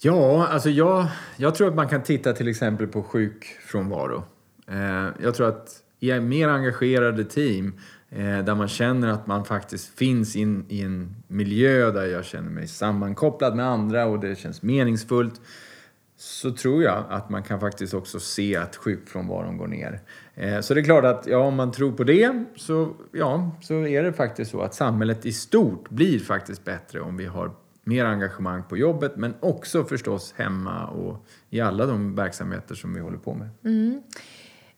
Ja, 0.00 0.46
alltså 0.46 0.70
jag, 0.70 1.06
jag 1.36 1.54
tror 1.54 1.68
att 1.68 1.74
man 1.74 1.88
kan 1.88 2.02
titta 2.02 2.32
till 2.32 2.48
exempel 2.48 2.86
på 2.86 3.02
sjukfrånvaro. 3.02 4.24
Eh, 4.68 5.08
jag 5.22 5.34
tror 5.34 5.48
att 5.48 5.82
i 6.00 6.20
mer 6.20 6.48
engagerade 6.48 7.24
team 7.24 7.74
eh, 8.10 8.38
där 8.38 8.54
man 8.54 8.68
känner 8.68 9.08
att 9.08 9.26
man 9.26 9.44
faktiskt 9.44 9.98
finns 9.98 10.36
in, 10.36 10.66
i 10.68 10.82
en 10.82 11.14
miljö 11.28 11.90
där 11.90 12.06
jag 12.06 12.24
känner 12.24 12.50
mig 12.50 12.68
sammankopplad 12.68 13.56
med 13.56 13.66
andra 13.66 14.06
och 14.06 14.20
det 14.20 14.38
känns 14.38 14.62
meningsfullt 14.62 15.40
så 16.16 16.52
tror 16.52 16.82
jag 16.82 17.04
att 17.08 17.30
man 17.30 17.42
kan 17.42 17.60
faktiskt 17.60 17.94
också 17.94 18.20
se 18.20 18.56
att 18.56 18.76
sjukfrånvaron 18.76 19.56
går 19.56 19.66
ner. 19.66 20.00
Eh, 20.34 20.60
så 20.60 20.74
det 20.74 20.80
är 20.80 20.84
klart 20.84 21.04
att 21.04 21.26
ja, 21.26 21.38
om 21.38 21.54
man 21.54 21.72
tror 21.72 21.92
på 21.92 22.04
det 22.04 22.44
så, 22.56 22.92
ja, 23.12 23.50
så 23.60 23.86
är 23.86 24.02
det 24.02 24.12
faktiskt 24.12 24.50
så 24.50 24.60
att 24.60 24.74
samhället 24.74 25.26
i 25.26 25.32
stort 25.32 25.90
blir 25.90 26.18
faktiskt 26.18 26.64
bättre 26.64 27.00
om 27.00 27.16
vi 27.16 27.26
har 27.26 27.50
mer 27.88 28.04
engagemang 28.04 28.62
på 28.68 28.76
jobbet 28.76 29.16
men 29.16 29.34
också 29.40 29.84
förstås 29.84 30.34
hemma 30.36 30.86
och 30.86 31.26
i 31.50 31.60
alla 31.60 31.86
de 31.86 32.14
verksamheter 32.14 32.74
som 32.74 32.94
vi 32.94 33.00
håller 33.00 33.18
på 33.18 33.34
med. 33.34 33.48
Mm. 33.64 34.02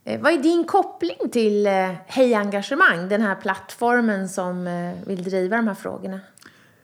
Eh, 0.05 0.21
vad 0.21 0.33
är 0.33 0.39
din 0.39 0.65
koppling 0.65 1.17
till 1.33 1.67
eh, 1.67 1.73
Hej 2.07 2.35
Engagemang, 2.35 3.09
den 3.09 3.23
här 3.23 3.35
plattformen 3.35 4.29
som 4.29 4.67
eh, 4.67 5.09
vill 5.09 5.23
driva 5.23 5.57
de 5.57 5.69
här 5.69 5.75
frågorna? 5.75 6.21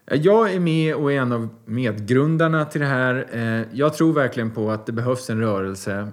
Jag 0.04 0.52
är 0.52 0.60
med 0.60 0.94
och 0.94 1.12
är 1.12 1.20
en 1.20 1.32
av 1.32 1.48
medgrundarna 1.64 2.64
till 2.64 2.80
det 2.80 2.86
här. 2.86 3.66
Jag 3.72 3.94
tror 3.94 4.12
verkligen 4.12 4.50
på 4.50 4.70
att 4.70 4.86
det 4.86 4.92
behövs 4.92 5.30
en 5.30 5.40
rörelse. 5.40 6.08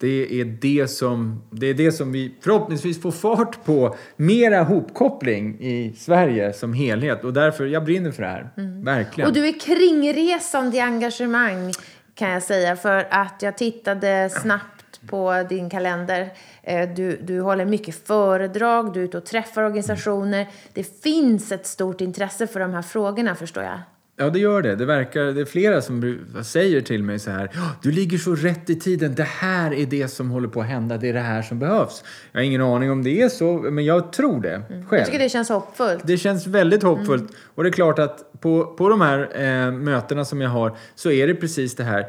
Det 0.00 0.40
är 0.40 0.44
det 0.44 0.88
som, 0.88 1.42
det 1.50 1.66
är 1.66 1.74
det 1.74 1.92
som 1.92 2.12
vi 2.12 2.34
förhoppningsvis 2.40 3.02
får 3.02 3.10
fart 3.10 3.64
på. 3.64 3.96
Mera 4.16 4.62
hopkoppling 4.62 5.60
i 5.60 5.92
Sverige 5.96 6.52
som 6.52 6.72
helhet. 6.72 7.24
Och 7.24 7.32
därför, 7.32 7.66
jag 7.66 7.84
brinner 7.84 8.10
för 8.10 8.22
det 8.22 8.28
här. 8.28 8.50
Mm. 8.56 8.84
Verkligen. 8.84 9.28
Och 9.28 9.34
du 9.34 9.48
är 9.48 9.60
kringresande 9.60 10.76
i 10.76 10.80
engagemang 10.80 11.72
kan 12.14 12.30
jag 12.30 12.42
säga. 12.42 12.76
För 12.76 13.06
att 13.10 13.42
jag 13.42 13.58
tittade 13.58 14.30
snabbt 14.30 15.00
på 15.06 15.46
din 15.48 15.70
kalender. 15.70 16.32
Eh, 16.62 16.88
du, 16.88 17.16
du 17.16 17.40
håller 17.40 17.64
mycket 17.64 18.06
föredrag, 18.06 18.92
du 18.92 19.00
är 19.00 19.04
ute 19.04 19.18
och 19.18 19.26
träffar 19.26 19.62
organisationer. 19.62 20.48
Det 20.72 21.02
finns 21.02 21.52
ett 21.52 21.66
stort 21.66 22.00
intresse 22.00 22.46
för 22.46 22.60
de 22.60 22.74
här 22.74 22.82
frågorna 22.82 23.34
förstår 23.34 23.62
jag. 23.62 23.78
Ja, 24.16 24.30
det 24.30 24.38
gör 24.38 24.62
det. 24.62 24.76
Det 24.76 24.84
verkar, 24.84 25.24
det 25.24 25.40
är 25.40 25.44
flera 25.44 25.82
som 25.82 26.18
säger 26.44 26.80
till 26.80 27.02
mig 27.02 27.18
så 27.18 27.30
här. 27.30 27.50
Du 27.82 27.90
ligger 27.90 28.18
så 28.18 28.34
rätt 28.34 28.70
i 28.70 28.80
tiden. 28.80 29.14
Det 29.14 29.22
här 29.22 29.74
är 29.74 29.86
det 29.86 30.08
som 30.08 30.30
håller 30.30 30.48
på 30.48 30.60
att 30.60 30.66
hända. 30.66 30.96
Det 30.96 31.08
är 31.08 31.12
det 31.12 31.20
här 31.20 31.42
som 31.42 31.58
behövs. 31.58 32.04
Jag 32.32 32.40
har 32.40 32.44
ingen 32.44 32.60
aning 32.60 32.90
om 32.90 33.04
det 33.04 33.22
är 33.22 33.28
så, 33.28 33.52
men 33.52 33.84
jag 33.84 34.12
tror 34.12 34.40
det 34.40 34.54
mm. 34.54 34.86
själv. 34.86 35.00
Jag 35.00 35.06
tycker 35.06 35.18
det 35.18 35.28
känns 35.28 35.48
hoppfullt. 35.48 36.06
Det 36.06 36.18
känns 36.18 36.46
väldigt 36.46 36.82
hoppfullt. 36.82 37.22
Mm. 37.22 37.34
Och 37.54 37.62
det 37.62 37.68
är 37.68 37.72
klart 37.72 37.98
att 37.98 38.40
på, 38.40 38.64
på 38.64 38.88
de 38.88 39.00
här 39.00 39.20
eh, 39.34 39.72
mötena 39.72 40.24
som 40.24 40.40
jag 40.40 40.50
har 40.50 40.76
så 40.94 41.10
är 41.10 41.26
det 41.26 41.34
precis 41.34 41.76
det 41.76 41.84
här. 41.84 42.06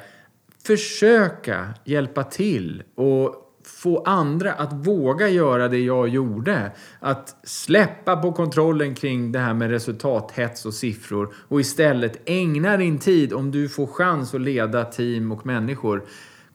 Försöka 0.63 1.74
hjälpa 1.86 2.24
till 2.24 2.84
och 2.96 3.44
få 3.65 4.04
andra 4.04 4.54
att 4.54 4.73
våga 4.73 5.30
göra 5.30 5.67
det 5.67 5.80
jag 5.80 6.08
gjorde. 6.08 6.71
Att 6.99 7.36
släppa 7.43 8.15
på 8.15 8.32
kontrollen 8.32 8.95
kring 8.95 9.32
det 9.32 9.39
här 9.39 9.54
med 9.54 9.69
resultathets 9.69 10.65
och 10.65 10.73
siffror 10.73 11.34
och 11.47 11.60
istället 11.60 12.21
ägna 12.25 12.78
din 12.78 12.99
tid, 12.99 13.34
om 13.34 13.51
du 13.51 13.69
får 13.69 13.88
chans 13.88 14.34
att 14.34 14.41
leda 14.41 14.84
team 14.84 15.32
och 15.32 15.45
människor, 15.45 16.06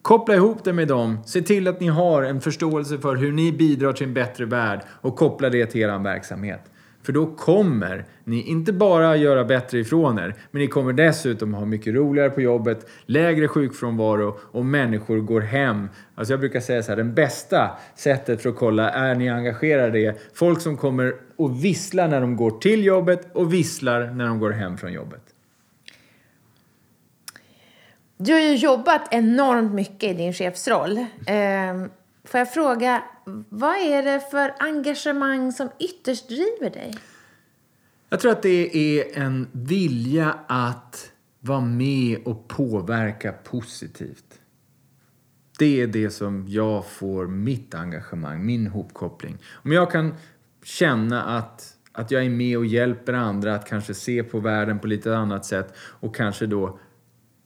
Koppla 0.01 0.35
ihop 0.35 0.63
det 0.63 0.73
med 0.73 0.87
dem. 0.87 1.17
Se 1.25 1.41
till 1.41 1.67
att 1.67 1.79
ni 1.79 1.87
har 1.87 2.23
en 2.23 2.41
förståelse 2.41 2.97
för 2.97 3.15
hur 3.15 3.31
ni 3.31 3.51
bidrar 3.51 3.93
till 3.93 4.07
en 4.07 4.13
bättre 4.13 4.45
värld 4.45 4.81
och 5.01 5.15
koppla 5.15 5.49
det 5.49 5.65
till 5.65 5.81
er 5.81 6.03
verksamhet. 6.03 6.70
För 7.03 7.13
då 7.13 7.25
kommer 7.25 8.05
ni 8.23 8.41
inte 8.41 8.73
bara 8.73 9.15
göra 9.15 9.45
bättre 9.45 9.79
ifrån 9.79 10.19
er, 10.19 10.35
men 10.51 10.61
ni 10.61 10.67
kommer 10.67 10.93
dessutom 10.93 11.53
ha 11.53 11.65
mycket 11.65 11.93
roligare 11.93 12.29
på 12.29 12.41
jobbet, 12.41 12.89
lägre 13.05 13.47
sjukfrånvaro 13.47 14.39
och 14.41 14.65
människor 14.65 15.17
går 15.17 15.41
hem. 15.41 15.89
Alltså 16.15 16.33
jag 16.33 16.39
brukar 16.39 16.59
säga 16.59 16.83
så 16.83 16.91
här, 16.91 16.97
det 16.97 17.03
bästa 17.03 17.71
sättet 17.95 18.41
för 18.41 18.49
att 18.49 18.55
kolla, 18.55 18.89
är 18.89 19.15
ni 19.15 19.29
engagerade? 19.29 19.99
är 19.99 20.15
folk 20.33 20.61
som 20.61 20.77
kommer 20.77 21.15
och 21.35 21.65
visslar 21.65 22.07
när 22.07 22.21
de 22.21 22.35
går 22.35 22.51
till 22.51 22.85
jobbet 22.85 23.29
och 23.33 23.53
visslar 23.53 24.05
när 24.05 24.27
de 24.27 24.39
går 24.39 24.51
hem 24.51 24.77
från 24.77 24.93
jobbet. 24.93 25.21
Du 28.17 28.33
har 28.33 28.39
ju 28.39 28.55
jobbat 28.55 29.13
enormt 29.13 29.73
mycket 29.73 30.09
i 30.09 30.13
din 30.13 30.33
chefsroll. 30.33 31.05
Ehm, 31.27 31.89
Får 32.23 32.37
jag 32.37 32.53
fråga, 32.53 33.03
vad 33.49 33.75
är 33.75 34.03
det 34.03 34.19
för 34.31 34.53
engagemang 34.59 35.51
som 35.51 35.69
ytterst 35.79 36.27
driver 36.27 36.69
dig? 36.69 36.93
Jag 38.09 38.19
tror 38.19 38.31
att 38.31 38.41
det 38.41 38.77
är 38.99 39.19
en 39.19 39.47
vilja 39.51 40.35
att 40.47 41.11
vara 41.39 41.61
med 41.61 42.19
och 42.25 42.47
påverka 42.47 43.31
positivt. 43.31 44.39
Det 45.59 45.81
är 45.81 45.87
det 45.87 46.09
som 46.09 46.45
jag 46.47 46.85
får 46.85 47.27
mitt 47.27 47.75
engagemang, 47.75 48.45
min 48.45 48.67
hopkoppling. 48.67 49.37
Om 49.53 49.71
jag 49.71 49.91
kan 49.91 50.15
känna 50.63 51.23
att, 51.23 51.77
att 51.91 52.11
jag 52.11 52.25
är 52.25 52.29
med 52.29 52.57
och 52.57 52.65
hjälper 52.65 53.13
andra 53.13 53.55
att 53.55 53.67
kanske 53.67 53.93
se 53.93 54.23
på 54.23 54.39
världen 54.39 54.79
på 54.79 54.87
lite 54.87 55.17
annat 55.17 55.45
sätt 55.45 55.73
och 55.77 56.15
kanske 56.15 56.45
då 56.45 56.79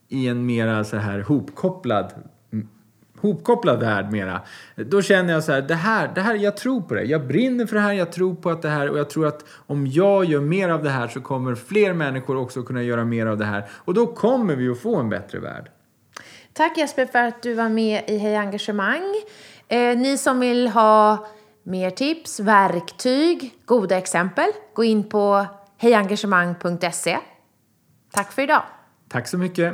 i 0.08 0.28
en 0.28 0.46
mera 0.46 0.84
så 0.84 0.98
här 0.98 1.20
hopkopplad 1.20 2.14
hopkopplad 3.22 3.80
värld 3.80 4.12
mera. 4.12 4.42
Då 4.76 5.02
känner 5.02 5.34
jag 5.34 5.44
så 5.44 5.52
här, 5.52 5.62
det 5.62 5.76
här, 5.76 6.12
det 6.16 6.22
här, 6.22 6.36
jag 6.36 6.58
tror 6.58 6.82
på 6.82 6.94
det. 6.94 7.04
Jag 7.04 7.28
brinner 7.28 7.66
för 7.66 7.76
det 7.76 7.82
här, 7.82 7.94
jag 7.94 8.12
tror 8.12 8.36
på 8.36 8.50
att 8.50 8.62
det 8.62 8.70
här 8.70 8.90
och 8.90 9.00
jag 9.00 9.10
tror 9.10 9.28
att 9.28 9.46
om 9.68 9.88
jag 9.88 10.26
gör 10.26 10.42
mer 10.42 10.70
av 10.70 10.84
det 10.84 10.90
här 10.90 11.08
så 11.08 11.22
kommer 11.22 11.56
fler 11.56 11.94
människor 11.94 12.38
också 12.38 12.64
kunna 12.64 12.84
göra 12.84 13.06
mer 13.06 13.26
av 13.26 13.38
det 13.38 13.46
här 13.46 13.66
och 13.72 13.94
då 13.94 14.08
kommer 14.08 14.56
vi 14.56 14.70
att 14.70 14.80
få 14.80 14.96
en 14.96 15.10
bättre 15.10 15.40
värld. 15.40 15.72
Tack 16.54 16.78
Jesper 16.78 17.06
för 17.06 17.20
att 17.20 17.42
du 17.42 17.54
var 17.54 17.70
med 17.70 18.04
i 18.08 18.18
Hej 18.18 18.36
Engagemang. 18.36 19.16
Eh, 19.68 19.98
ni 19.98 20.18
som 20.18 20.40
vill 20.40 20.68
ha 20.68 21.28
mer 21.64 21.90
tips, 21.90 22.40
verktyg, 22.40 23.54
goda 23.66 23.98
exempel, 23.98 24.48
gå 24.74 24.84
in 24.84 25.10
på 25.10 25.46
hejengagemang.se. 25.78 27.18
Tack 28.12 28.32
för 28.32 28.42
idag. 28.42 28.64
Tack 29.10 29.28
så 29.28 29.38
mycket. 29.38 29.74